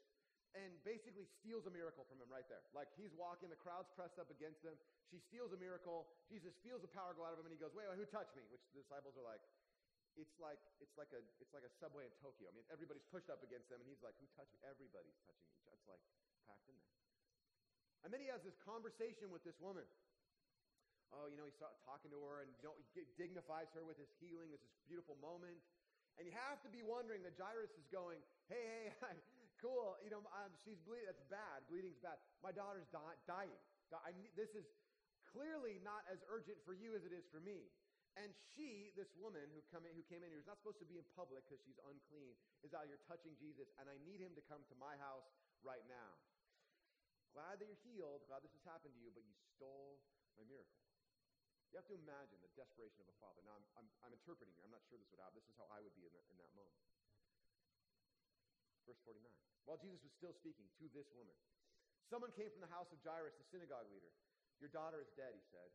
[0.58, 2.62] and basically steals a miracle from him right there.
[2.74, 4.74] Like he's walking, the crowd's pressed up against him.
[5.14, 6.10] She steals a miracle.
[6.26, 8.34] Jesus feels the power go out of him, and he goes, Wait, wait who touched
[8.34, 8.42] me?
[8.50, 9.42] Which the disciples are like,
[10.18, 12.50] it's like it's like a it's like a subway in Tokyo.
[12.50, 15.50] I mean, everybody's pushed up against them, and he's like, "Who touched me?" Everybody's touching
[15.54, 15.66] each.
[15.68, 15.78] other.
[15.78, 16.02] It's like
[16.50, 16.98] packed in there.
[18.04, 19.86] And then he has this conversation with this woman.
[21.10, 24.14] Oh, you know, he's talking to her and you know, he dignifies her with his
[24.22, 24.54] healing.
[24.54, 25.58] It's this beautiful moment.
[26.22, 29.18] And you have to be wondering that Jairus is going, hey, hey,
[29.64, 29.98] cool.
[30.06, 31.10] You know, um, she's bleeding.
[31.10, 31.66] That's bad.
[31.66, 32.22] Bleeding's bad.
[32.46, 33.52] My daughter's di- dying.
[34.38, 34.70] This is
[35.34, 37.74] clearly not as urgent for you as it is for me.
[38.18, 40.90] And she, this woman who, come in, who came in here, who's not supposed to
[40.90, 42.34] be in public because she's unclean,
[42.66, 45.30] is out here touching Jesus, and I need him to come to my house
[45.62, 46.18] right now.
[47.32, 50.02] Glad that you're healed, glad this has happened to you, but you stole
[50.34, 50.82] my miracle.
[51.70, 53.46] You have to imagine the desperation of a father.
[53.46, 54.66] Now, I'm, I'm, I'm interpreting here.
[54.66, 55.38] I'm not sure this would happen.
[55.38, 56.82] This is how I would be in, the, in that moment.
[58.90, 59.22] Verse 49.
[59.70, 61.38] While Jesus was still speaking to this woman,
[62.10, 64.10] someone came from the house of Jairus, the synagogue leader.
[64.58, 65.70] Your daughter is dead, he said.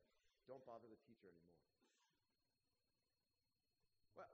[0.50, 1.63] Don't bother the teacher anymore.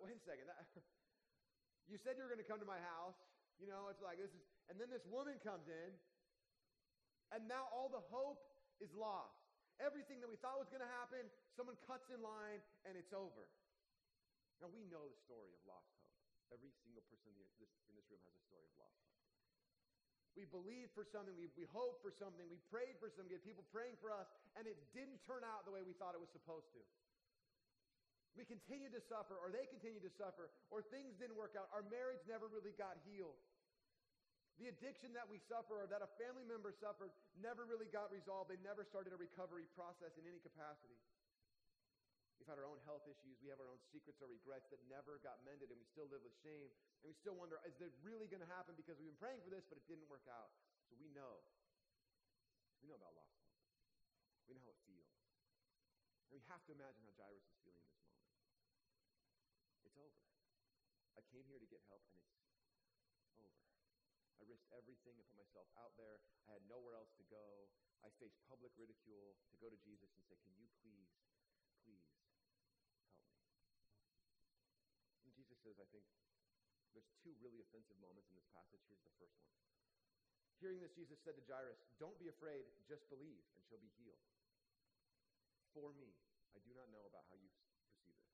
[0.01, 0.47] Wait a second.
[0.49, 0.61] That,
[1.91, 3.17] you said you were going to come to my house.
[3.61, 4.41] You know, it's like this is,
[4.73, 5.91] and then this woman comes in,
[7.37, 8.41] and now all the hope
[8.81, 9.37] is lost.
[9.81, 11.25] Everything that we thought was going to happen,
[11.57, 13.49] someone cuts in line and it's over.
[14.61, 16.13] Now, we know the story of lost hope.
[16.53, 19.17] Every single person in this, in this room has a story of lost hope.
[20.37, 23.47] We believed for something, we, we hoped for something, we prayed for something, we had
[23.47, 26.33] people praying for us, and it didn't turn out the way we thought it was
[26.33, 26.81] supposed to.
[28.39, 31.67] We continued to suffer, or they continued to suffer, or things didn't work out.
[31.75, 33.37] Our marriage never really got healed.
[34.61, 38.53] The addiction that we suffer or that a family member suffered never really got resolved.
[38.53, 41.01] They never started a recovery process in any capacity.
[42.37, 43.41] We've had our own health issues.
[43.41, 46.25] We have our own secrets or regrets that never got mended, and we still live
[46.25, 46.73] with shame.
[47.05, 49.53] And we still wonder, is it really going to happen because we've been praying for
[49.53, 50.49] this, but it didn't work out?
[50.89, 51.45] So we know.
[52.81, 53.29] We know about hope.
[54.49, 55.13] We know how it feels.
[56.33, 58.25] And we have to imagine how Jairus is feeling this moment.
[59.85, 60.21] It's over.
[61.17, 63.63] I came here to get help, and it's over.
[64.43, 66.19] I risked everything and put myself out there.
[66.51, 67.71] I had nowhere else to go.
[68.03, 71.15] I faced public ridicule to go to Jesus and say, Can you please,
[71.87, 72.43] please help me?
[75.23, 76.03] And Jesus says, I think
[76.91, 78.83] there's two really offensive moments in this passage.
[78.91, 79.55] Here's the first one.
[80.59, 84.21] Hearing this, Jesus said to Jairus, Don't be afraid, just believe, and she'll be healed.
[85.71, 86.11] For me,
[86.51, 88.29] I do not know about how you perceive it.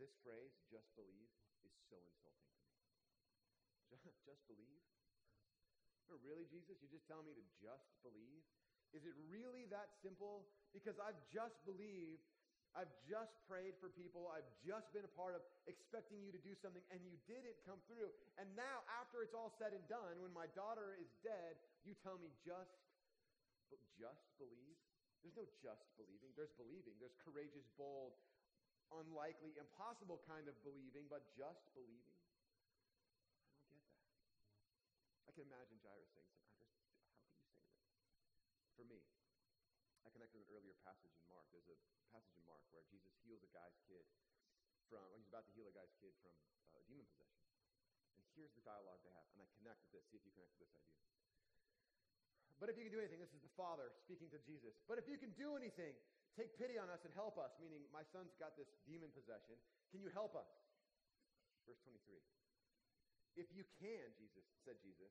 [0.00, 1.30] This phrase, just believe,
[1.66, 4.12] is so insulting to me.
[4.28, 4.84] Just believe?
[6.22, 6.78] Really, Jesus?
[6.80, 8.44] You're just telling me to just believe?
[8.94, 10.46] Is it really that simple?
[10.70, 12.22] Because I've just believed,
[12.72, 16.54] I've just prayed for people, I've just been a part of expecting you to do
[16.62, 18.14] something, and you didn't come through.
[18.38, 22.16] And now, after it's all said and done, when my daughter is dead, you tell
[22.22, 22.78] me just,
[23.98, 24.78] just believe?
[25.26, 26.30] There's no just believing.
[26.36, 26.94] There's believing.
[27.00, 28.14] There's courageous, bold,
[29.02, 32.14] unlikely, impossible kind of believing, but just believing.
[33.58, 34.14] I don't get that.
[35.26, 38.70] I can imagine Jairus saying, I just, how could you say this?
[38.78, 39.00] For me,
[40.06, 41.46] I connected an earlier passage in Mark.
[41.50, 41.78] There's a
[42.14, 44.06] passage in Mark where Jesus heals a guy's kid
[44.86, 46.34] from, well, he's about to heal a guy's kid from
[46.74, 47.42] uh, demon possession.
[48.14, 49.26] And here's the dialogue they have.
[49.34, 50.06] And I connect with this.
[50.10, 50.94] See if you connect with this idea.
[52.62, 54.78] But if you can do anything, this is the Father speaking to Jesus.
[54.86, 55.98] But if you can do anything,
[56.34, 59.54] take pity on us and help us, meaning my son's got this demon possession.
[59.94, 60.50] Can you help us?
[61.66, 62.20] Verse 23.
[63.34, 65.10] If you can, Jesus, said Jesus,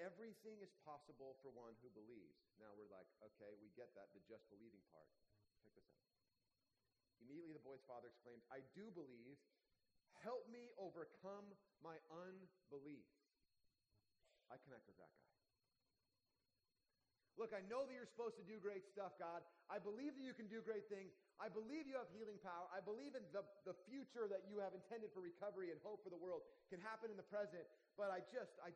[0.00, 2.36] everything is possible for one who believes.
[2.56, 5.08] Now we're like, okay, we get that, the just believing part.
[5.60, 6.04] Check this out.
[7.20, 9.36] Immediately the boy's father exclaimed, I do believe.
[10.24, 11.52] Help me overcome
[11.84, 13.08] my unbelief.
[14.48, 15.35] I connect with that guy.
[17.36, 19.44] Look, I know that you're supposed to do great stuff, God.
[19.68, 21.12] I believe that you can do great things.
[21.36, 22.64] I believe you have healing power.
[22.72, 26.08] I believe in the, the future that you have intended for recovery and hope for
[26.08, 27.68] the world can happen in the present.
[28.00, 28.72] But I just, I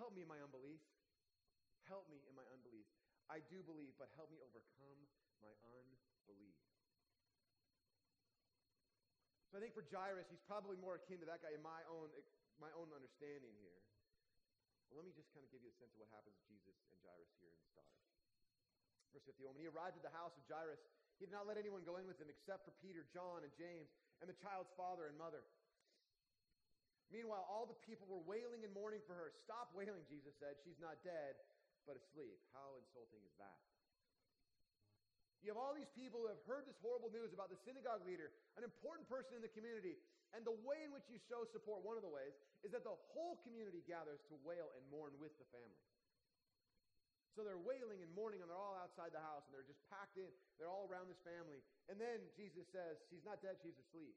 [0.00, 0.80] help me in my unbelief.
[1.84, 2.88] Help me in my unbelief.
[3.28, 4.98] I do believe, but help me overcome
[5.44, 6.56] my unbelief.
[9.52, 12.08] So I think for Jairus, he's probably more akin to that guy in my own,
[12.58, 13.85] my own understanding here.
[14.96, 16.72] Well, let me just kind of give you a sense of what happens with Jesus
[16.88, 18.00] and Jairus here in his daughter.
[19.12, 20.80] Verse 51, when he arrived at the house of Jairus,
[21.20, 23.92] he did not let anyone go in with him except for Peter, John, and James,
[24.24, 25.44] and the child's father and mother.
[27.12, 29.36] Meanwhile, all the people were wailing and mourning for her.
[29.44, 30.56] Stop wailing, Jesus said.
[30.64, 31.36] She's not dead,
[31.84, 32.40] but asleep.
[32.56, 33.60] How insulting is that?
[35.44, 38.32] You have all these people who have heard this horrible news about the synagogue leader,
[38.56, 40.00] an important person in the community,
[40.36, 42.92] and the way in which you show support, one of the ways, is that the
[43.16, 45.80] whole community gathers to wail and mourn with the family.
[47.32, 50.16] So they're wailing and mourning, and they're all outside the house, and they're just packed
[50.20, 50.28] in.
[50.60, 51.60] They're all around this family.
[51.88, 54.16] And then Jesus says, She's not dead, she's asleep.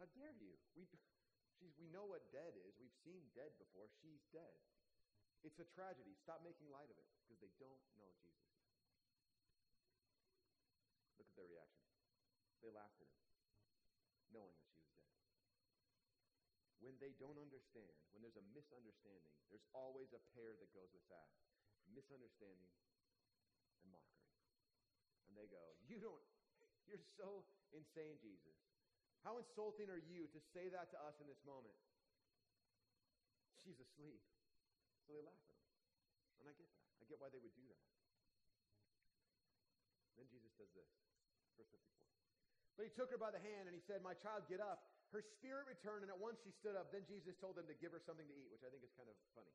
[0.00, 0.52] How dare you?
[0.76, 0.84] We,
[1.60, 2.76] she's, we know what dead is.
[2.80, 3.88] We've seen dead before.
[4.04, 4.56] She's dead.
[5.44, 6.16] It's a tragedy.
[6.20, 8.52] Stop making light of it because they don't know Jesus.
[11.20, 11.88] Look at their reaction.
[12.60, 13.08] They laughed at
[14.34, 16.83] knowing that she was dead.
[16.94, 21.02] When they don't understand, when there's a misunderstanding, there's always a pair that goes with
[21.10, 21.26] that
[21.90, 22.70] misunderstanding
[23.82, 24.30] and mockery.
[25.26, 26.22] And they go, You don't,
[26.86, 27.42] you're so
[27.74, 28.54] insane, Jesus.
[29.26, 31.74] How insulting are you to say that to us in this moment?
[33.66, 34.22] She's asleep.
[35.02, 35.66] So they laugh at him.
[36.38, 36.86] And I get that.
[37.02, 37.82] I get why they would do that.
[40.14, 40.86] Then Jesus does this.
[41.58, 41.90] Verse 54.
[42.78, 44.94] But he took her by the hand and he said, My child, get up.
[45.14, 46.90] Her spirit returned, and at once she stood up.
[46.90, 49.06] Then Jesus told them to give her something to eat, which I think is kind
[49.06, 49.54] of funny.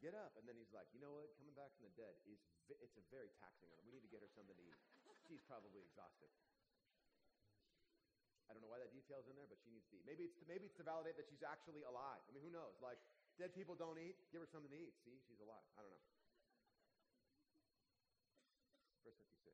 [0.00, 0.32] get up.
[0.40, 1.28] And then he's like, You know what?
[1.36, 2.40] Coming back from the dead is
[2.72, 3.84] it's a very taxing on her.
[3.84, 4.80] We need to get her something to eat.
[5.28, 6.32] She's probably exhausted.
[8.48, 10.04] I don't know why that detail's in there, but she needs to eat.
[10.08, 12.20] Maybe it's to, maybe it's to validate that she's actually alive.
[12.24, 12.80] I mean, who knows?
[12.80, 12.96] Like,
[13.36, 14.16] dead people don't eat.
[14.32, 14.96] Give her something to eat.
[15.04, 15.64] See, she's alive.
[15.76, 16.04] I don't know.
[19.04, 19.52] Verse 56.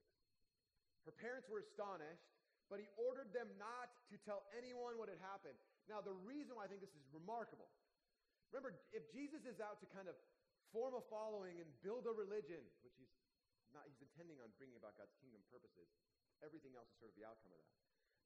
[1.11, 2.38] Her parents were astonished,
[2.69, 5.57] but he ordered them not to tell anyone what had happened.
[5.89, 7.69] Now, the reason why I think this is remarkable
[8.53, 10.17] remember, if Jesus is out to kind of
[10.73, 13.13] form a following and build a religion, which he's
[13.73, 15.89] not, he's intending on bringing about God's kingdom purposes,
[16.41, 17.77] everything else is sort of the outcome of that.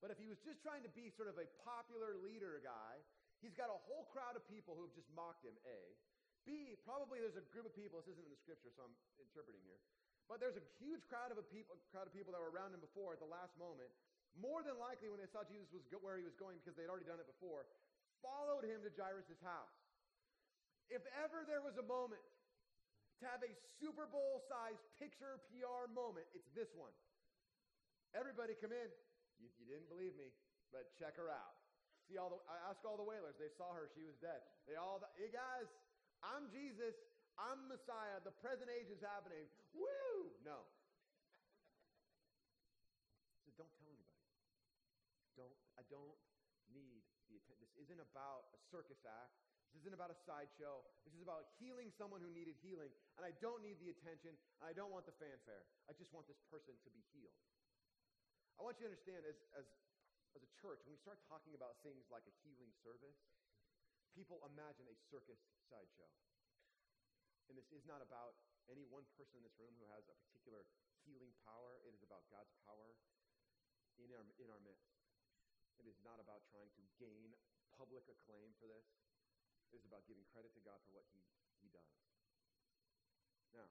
[0.02, 3.02] But if he was just trying to be sort of a popular leader guy,
[3.38, 5.80] he's got a whole crowd of people who have just mocked him, A.
[6.42, 9.62] B, probably there's a group of people, this isn't in the scripture, so I'm interpreting
[9.62, 9.78] here,
[10.26, 13.14] but there's a huge crowd of, people, crowd of people that were around him before
[13.14, 13.90] at the last moment.
[14.40, 16.88] More than likely, when they saw Jesus was go- where he was going because they'd
[16.88, 17.68] already done it before,
[18.24, 19.76] followed him to Jairus' house.
[20.88, 22.24] If ever there was a moment
[23.20, 26.92] to have a Super Bowl sized picture PR moment, it's this one.
[28.12, 28.88] Everybody come in.
[29.40, 30.28] You, you didn't believe me,
[30.72, 31.56] but check her out.
[32.08, 33.36] See all the, I ask all the wailers.
[33.38, 33.88] They saw her.
[33.94, 34.42] She was dead.
[34.68, 35.68] They all, hey guys,
[36.20, 36.94] I'm Jesus.
[37.40, 38.20] I'm Messiah.
[38.20, 39.48] The present age is happening.
[39.72, 40.28] Woo!
[40.44, 40.68] No.
[43.46, 44.12] So don't tell anybody.
[45.38, 46.18] Don't, I don't
[46.68, 47.00] need
[47.32, 47.64] the attention.
[47.80, 49.36] This isn't about a circus act.
[49.76, 50.80] This isn't about a sideshow.
[51.04, 52.88] This is about healing someone who needed healing.
[53.20, 55.68] And I don't need the attention, and I don't want the fanfare.
[55.88, 57.36] I just want this person to be healed.
[58.56, 59.68] I want you to understand as, as,
[60.32, 63.16] as a church, when we start talking about things like a healing service,
[64.16, 66.08] people imagine a circus sideshow.
[67.52, 68.40] And this is not about
[68.72, 70.64] any one person in this room who has a particular
[71.04, 71.76] healing power.
[71.84, 72.96] It is about God's power
[74.00, 74.88] in our, in our midst.
[75.80, 77.36] It is not about trying to gain
[77.82, 78.86] public acclaim for this.
[79.74, 81.24] Is about giving credit to God for what he,
[81.64, 81.96] he does.
[83.56, 83.64] Now,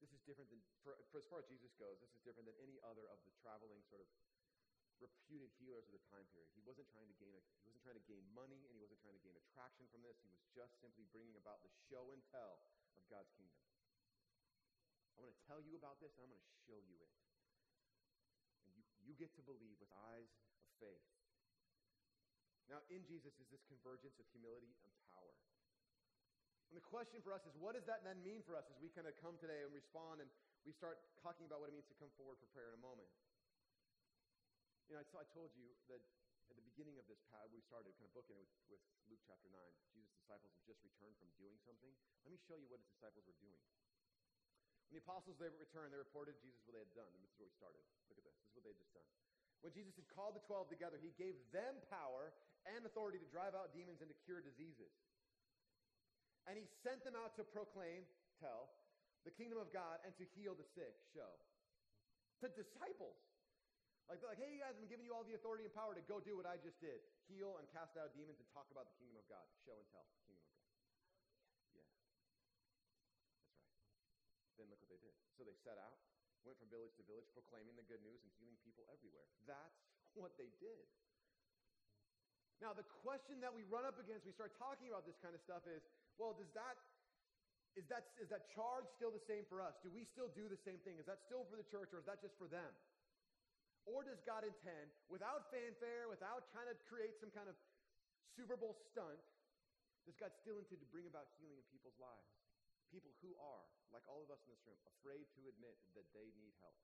[0.00, 2.56] this is different than, for, for as far as Jesus goes, this is different than
[2.64, 4.08] any other of the traveling sort of
[5.04, 6.48] reputed healers of the time period.
[6.56, 9.04] He wasn't trying to gain a, he wasn't trying to gain money and he wasn't
[9.04, 10.16] trying to gain attraction from this.
[10.24, 12.64] He was just simply bringing about the show and tell
[12.96, 13.60] of God's kingdom.
[15.20, 17.12] I'm going to tell you about this and I'm going to show you it.
[18.64, 21.04] And you, you get to believe with eyes of faith.
[22.68, 25.34] Now, in Jesus is this convergence of humility and power.
[26.72, 28.90] And the question for us is, what does that then mean for us as we
[28.90, 30.28] kind of come today and respond and
[30.64, 33.06] we start talking about what it means to come forward for prayer in a moment?
[34.88, 36.02] You know, I, I told you that
[36.50, 39.22] at the beginning of this pad, we started kind of booking it with, with Luke
[39.24, 39.54] chapter 9.
[39.94, 41.92] Jesus' disciples have just returned from doing something.
[42.26, 43.60] Let me show you what his disciples were doing.
[44.90, 47.08] When the apostles they returned, they reported Jesus what they had done.
[47.12, 47.82] And this is where we started.
[48.10, 48.36] Look at this.
[48.36, 49.08] This is what they had just done.
[49.64, 52.36] When Jesus had called the twelve together, he gave them power
[52.68, 54.92] and authority to drive out demons and to cure diseases.
[56.48, 58.04] And he sent them out to proclaim,
[58.40, 58.72] tell,
[59.24, 61.32] the kingdom of God and to heal the sick, show.
[62.44, 63.16] To disciples.
[64.04, 66.20] Like, like, hey, you guys, I'm giving you all the authority and power to go
[66.20, 69.16] do what I just did heal and cast out demons and talk about the kingdom
[69.16, 69.44] of God.
[69.64, 70.68] Show and tell, kingdom of God.
[71.72, 71.80] Yeah.
[71.80, 71.88] That's right.
[74.60, 75.16] Then look what they did.
[75.40, 75.96] So they set out,
[76.44, 79.24] went from village to village, proclaiming the good news and healing people everywhere.
[79.48, 79.80] That's
[80.12, 80.84] what they did.
[82.62, 85.42] Now, the question that we run up against, we start talking about this kind of
[85.42, 85.82] stuff is
[86.18, 86.78] well, does that
[87.74, 89.74] is that is that charge still the same for us?
[89.82, 90.94] Do we still do the same thing?
[91.02, 92.70] Is that still for the church or is that just for them?
[93.84, 97.56] Or does God intend, without fanfare, without trying to create some kind of
[98.32, 99.20] Super Bowl stunt,
[100.08, 102.32] does God still intend to bring about healing in people's lives?
[102.88, 106.32] People who are, like all of us in this room, afraid to admit that they
[106.40, 106.80] need help.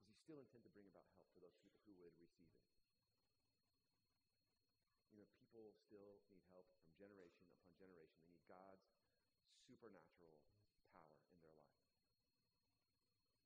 [0.00, 2.64] Does he still intend to bring about help for those people who would receive it?
[5.56, 8.20] People still need help from generation upon generation.
[8.28, 8.92] They need God's
[9.64, 10.36] supernatural
[10.84, 11.80] power in their life.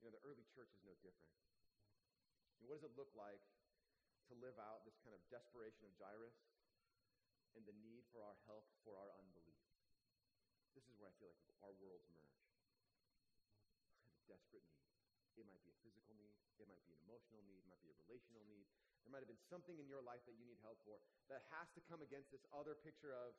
[0.03, 1.31] You know, the early church is no different.
[2.59, 3.39] what does it look like
[4.27, 6.35] to live out this kind of desperation of Jairus
[7.55, 9.63] and the need for our help for our unbelief.
[10.75, 12.43] This is where I feel like our worlds merge.
[14.27, 14.91] Desperate need.
[15.39, 16.35] It might be a physical need.
[16.59, 17.63] It might be an emotional need.
[17.63, 18.67] It might be a relational need.
[19.03, 21.67] There might have been something in your life that you need help for that has
[21.73, 23.33] to come against this other picture of,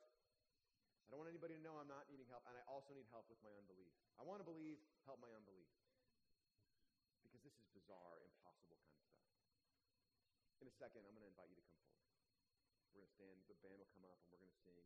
[1.06, 3.28] I don't want anybody to know I'm not needing help, and I also need help
[3.28, 3.92] with my unbelief.
[4.16, 5.68] I want to believe, help my unbelief.
[7.24, 9.30] Because this is bizarre, impossible kind of stuff.
[10.60, 12.10] In a second, I'm going to invite you to come forward.
[12.92, 14.84] We're going to stand, the band will come up, and we're going to sing.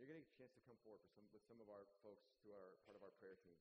[0.00, 1.84] You're going to get a chance to come forward for some, with some of our
[2.00, 3.60] folks who are part of our prayer team.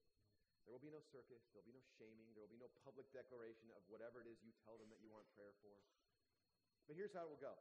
[0.64, 1.44] There will be no circus.
[1.52, 2.32] There will be no shaming.
[2.32, 5.12] There will be no public declaration of whatever it is you tell them that you
[5.12, 5.76] want prayer for.
[6.90, 7.54] But here's how it will go.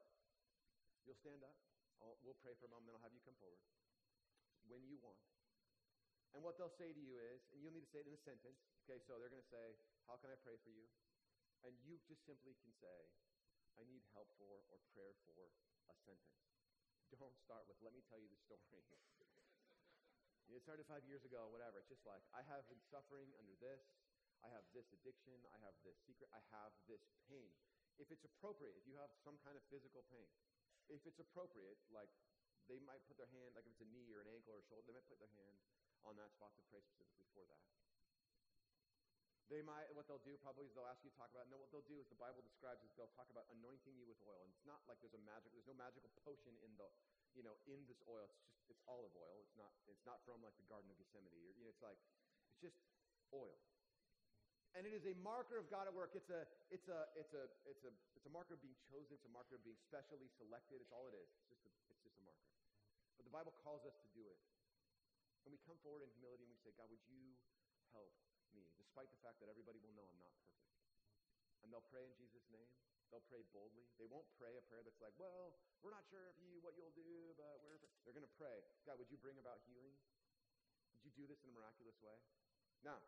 [1.04, 1.52] You'll stand up.
[2.00, 3.60] I'll, we'll pray for a moment, then I'll have you come forward
[4.72, 5.20] when you want.
[6.32, 8.24] And what they'll say to you is, and you'll need to say it in a
[8.24, 8.56] sentence.
[8.88, 9.76] Okay, so they're going to say,
[10.08, 10.88] How can I pray for you?
[11.60, 13.12] And you just simply can say,
[13.76, 15.52] I need help for or prayer for
[15.92, 16.40] a sentence.
[17.12, 18.64] Don't start with, Let me tell you the story.
[20.56, 21.76] it started five years ago, whatever.
[21.84, 23.84] It's just like, I have been suffering under this.
[24.40, 25.36] I have this addiction.
[25.52, 26.32] I have this secret.
[26.32, 27.52] I have this pain.
[27.98, 30.30] If it's appropriate, if you have some kind of physical pain,
[30.88, 32.10] if it's appropriate, like
[32.70, 34.66] they might put their hand, like if it's a knee or an ankle or a
[34.70, 35.58] shoulder, they might put their hand
[36.06, 37.60] on that spot to pray specifically for that.
[39.48, 41.72] They might, what they'll do probably is they'll ask you to talk about, no, what
[41.72, 44.44] they'll do is the Bible describes is they'll talk about anointing you with oil.
[44.44, 46.92] And it's not like there's a magic, there's no magical potion in the,
[47.32, 48.28] you know, in this oil.
[48.28, 49.40] It's just, it's olive oil.
[49.40, 51.96] It's not, it's not from like the Garden of Gethsemane or, you know, it's like,
[52.52, 52.76] it's just
[53.32, 53.56] oil.
[54.78, 56.14] And it is a marker of God at work.
[56.14, 59.10] It's a, it's a, it's a, it's a, it's a marker of being chosen.
[59.10, 60.78] It's a marker of being specially selected.
[60.78, 61.26] It's all it is.
[61.34, 62.46] It's just a, it's just a marker.
[63.18, 64.38] But the Bible calls us to do it.
[65.42, 67.34] And we come forward in humility and we say, God, would you
[67.90, 68.14] help
[68.54, 70.70] me, despite the fact that everybody will know I'm not perfect.
[71.66, 72.70] And they'll pray in Jesus' name.
[73.10, 73.82] They'll pray boldly.
[73.98, 76.94] They won't pray a prayer that's like, well, we're not sure if you what you'll
[76.94, 78.62] do, but we're they're going to pray.
[78.86, 79.96] God, would you bring about healing?
[80.94, 82.14] Would you do this in a miraculous way?
[82.86, 83.02] Now,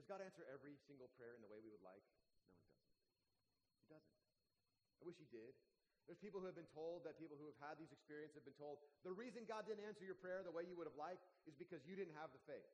[0.00, 2.00] does God answer every single prayer in the way we would like?
[2.48, 3.04] No, he doesn't.
[3.84, 4.16] He doesn't.
[4.96, 5.52] I wish he did.
[6.08, 8.56] There's people who have been told that people who have had these experiences have been
[8.56, 11.52] told the reason God didn't answer your prayer the way you would have liked is
[11.52, 12.72] because you didn't have the faith.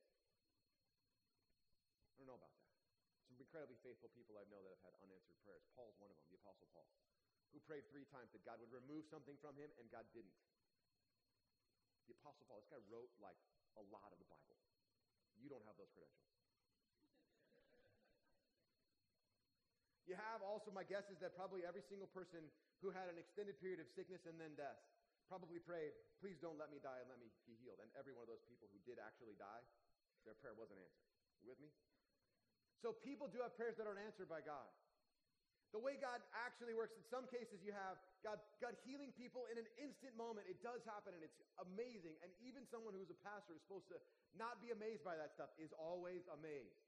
[2.15, 2.71] I don't know about that.
[3.27, 5.67] Some incredibly faithful people I know that have had unanswered prayers.
[5.75, 6.87] Paul's one of them, the Apostle Paul,
[7.51, 10.39] who prayed three times that God would remove something from him, and God didn't.
[12.07, 13.37] The Apostle Paul, this guy wrote like
[13.75, 14.55] a lot of the Bible.
[15.43, 16.36] You don't have those credentials.
[20.07, 22.47] You have also, my guess is that probably every single person
[22.79, 24.79] who had an extended period of sickness and then death
[25.27, 25.91] probably prayed,
[26.23, 27.83] please don't let me die and let me be healed.
[27.83, 29.63] And every one of those people who did actually die,
[30.23, 31.11] their prayer wasn't answered.
[31.43, 31.75] You with me?
[32.79, 34.71] So people do have prayers that aren't answered by God.
[35.75, 39.59] The way God actually works, in some cases you have God, God healing people in
[39.59, 40.47] an instant moment.
[40.47, 42.15] It does happen and it's amazing.
[42.23, 43.99] And even someone who's a pastor is supposed to
[44.39, 46.79] not be amazed by that stuff is always amazed.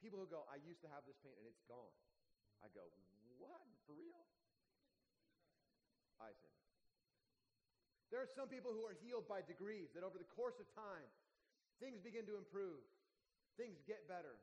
[0.00, 1.92] People who go, I used to have this pain and it's gone.
[2.62, 2.86] I go,
[3.42, 3.66] what?
[3.84, 4.22] For real?
[6.22, 6.54] I say
[8.14, 11.10] There are some people who are healed by degrees, that over the course of time,
[11.82, 12.86] things begin to improve,
[13.58, 14.38] things get better.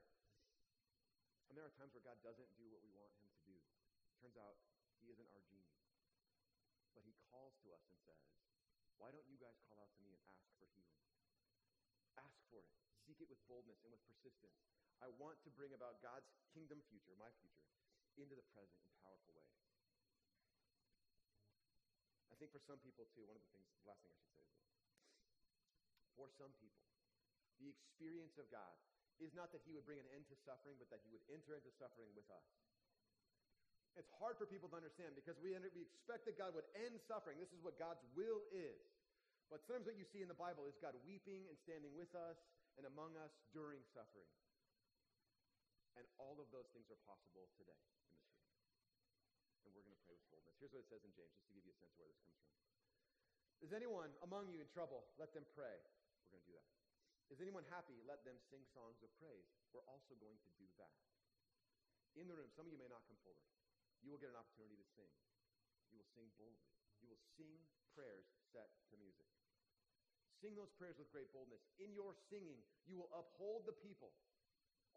[1.47, 3.57] And there are times where God doesn't do what we want him to do.
[4.21, 4.59] Turns out
[4.99, 5.79] he isn't our genie.
[6.93, 8.21] But he calls to us and says,
[8.99, 10.99] Why don't you guys call out to me and ask for healing?
[12.19, 12.69] Ask for it.
[13.07, 14.59] Seek it with boldness and with persistence.
[14.99, 17.71] I want to bring about God's kingdom future, my future,
[18.19, 19.55] into the present in powerful ways.
[22.29, 24.35] I think for some people, too, one of the things, the last thing I should
[24.35, 24.63] say is.
[26.15, 26.87] For some people,
[27.59, 28.75] the experience of God
[29.19, 31.55] is not that he would bring an end to suffering, but that he would enter
[31.55, 32.47] into suffering with us.
[33.99, 37.35] It's hard for people to understand because we, we expect that God would end suffering.
[37.35, 38.79] This is what God's will is.
[39.51, 42.37] But sometimes what you see in the Bible is God weeping and standing with us
[42.79, 44.29] and among us during suffering.
[45.97, 48.23] And all of those things are possible today in this room.
[49.67, 50.48] And we're going to pray with boldness.
[50.59, 52.19] Here's what it says in James, just to give you a sense of where this
[52.19, 52.51] comes from.
[53.63, 55.07] Is anyone among you in trouble?
[55.15, 55.79] Let them pray.
[56.27, 56.67] We're going to do that.
[57.31, 57.95] Is anyone happy?
[58.03, 59.47] Let them sing songs of praise.
[59.71, 60.91] We're also going to do that.
[62.19, 63.47] In the room, some of you may not come forward.
[64.03, 65.11] You will get an opportunity to sing.
[65.91, 66.67] You will sing boldly.
[66.99, 67.55] You will sing
[67.95, 69.27] prayers set to music.
[70.43, 71.63] Sing those prayers with great boldness.
[71.79, 74.11] In your singing, you will uphold the people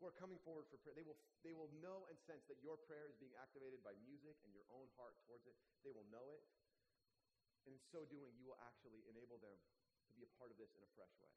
[0.02, 0.98] who are coming forward for prayer.
[0.98, 1.14] They will,
[1.46, 4.66] they will know and sense that your prayer is being activated by music and your
[4.74, 5.54] own heart towards it.
[5.86, 6.42] They will know it.
[7.62, 10.74] And in so doing, you will actually enable them to be a part of this
[10.74, 11.30] in a fresh way.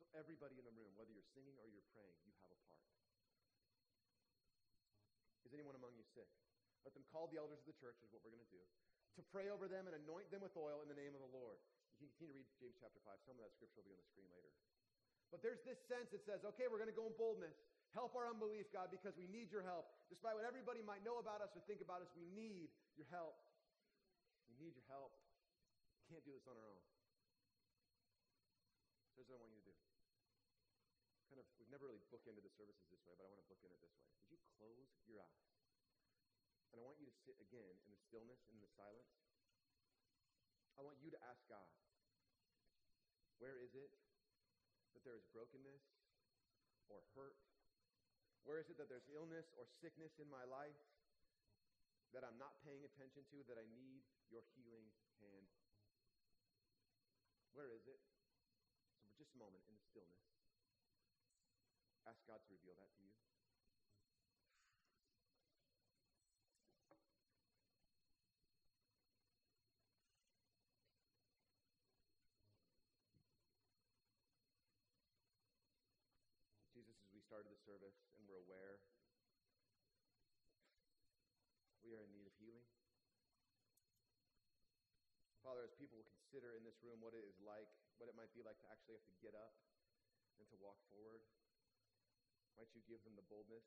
[0.00, 2.80] So, everybody in the room, whether you're singing or you're praying, you have a part.
[5.44, 6.32] Is anyone among you sick?
[6.88, 8.64] Let them call the elders of the church, is what we're going to do,
[9.20, 11.60] to pray over them and anoint them with oil in the name of the Lord.
[11.92, 13.20] You can continue to read James chapter 5.
[13.28, 14.48] Some of that scripture will be on the screen later.
[15.28, 17.56] But there's this sense that says, okay, we're going to go in boldness.
[17.92, 19.84] Help our unbelief, God, because we need your help.
[20.08, 23.36] Despite what everybody might know about us or think about us, we need your help.
[24.48, 25.12] We need your help.
[26.00, 26.84] We can't do this on our own.
[29.04, 29.76] So here's what I want you to do.
[31.28, 33.76] Kind of, we've never really bookended the services this way, but I want to bookend
[33.76, 34.08] it this way.
[34.24, 35.52] Would you close your eyes?
[36.72, 39.12] And I want you to sit again in the stillness and in the silence.
[40.76, 41.68] I want you to ask God,
[43.36, 43.92] where is it
[44.96, 45.84] that there is brokenness
[46.88, 47.36] or hurt?
[48.42, 50.78] Where is it that there's illness or sickness in my life
[52.12, 54.90] that I'm not paying attention to, that I need your healing
[55.22, 55.46] hand?
[57.54, 58.00] Where is it?
[58.98, 60.26] So, for just a moment in the stillness,
[62.08, 63.31] ask God to reveal that to you.
[77.32, 78.76] Started the service and we're aware
[81.80, 82.68] we are in need of healing.
[85.40, 88.28] Father, as people will consider in this room what it is like, what it might
[88.36, 89.56] be like to actually have to get up
[90.36, 91.24] and to walk forward,
[92.60, 93.64] might you give them the boldness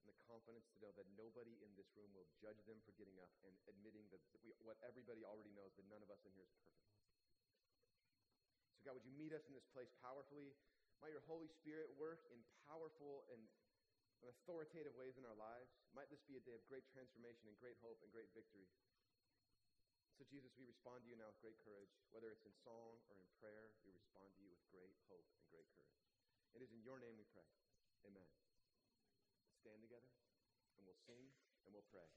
[0.00, 3.20] and the confidence to know that nobody in this room will judge them for getting
[3.20, 6.48] up and admitting that we, what everybody already knows, that none of us in here
[6.48, 6.88] is perfect.
[8.80, 10.56] So, God, would you meet us in this place powerfully?
[11.04, 13.44] Might your Holy Spirit work in powerful and
[14.24, 15.68] authoritative ways in our lives.
[15.92, 18.64] Might this be a day of great transformation and great hope and great victory.
[20.16, 21.92] So, Jesus, we respond to you now with great courage.
[22.08, 25.44] Whether it's in song or in prayer, we respond to you with great hope and
[25.52, 26.00] great courage.
[26.56, 27.52] It is in your name we pray.
[28.08, 28.24] Amen.
[29.60, 30.08] Stand together
[30.80, 31.20] and we'll sing
[31.68, 32.08] and we'll pray.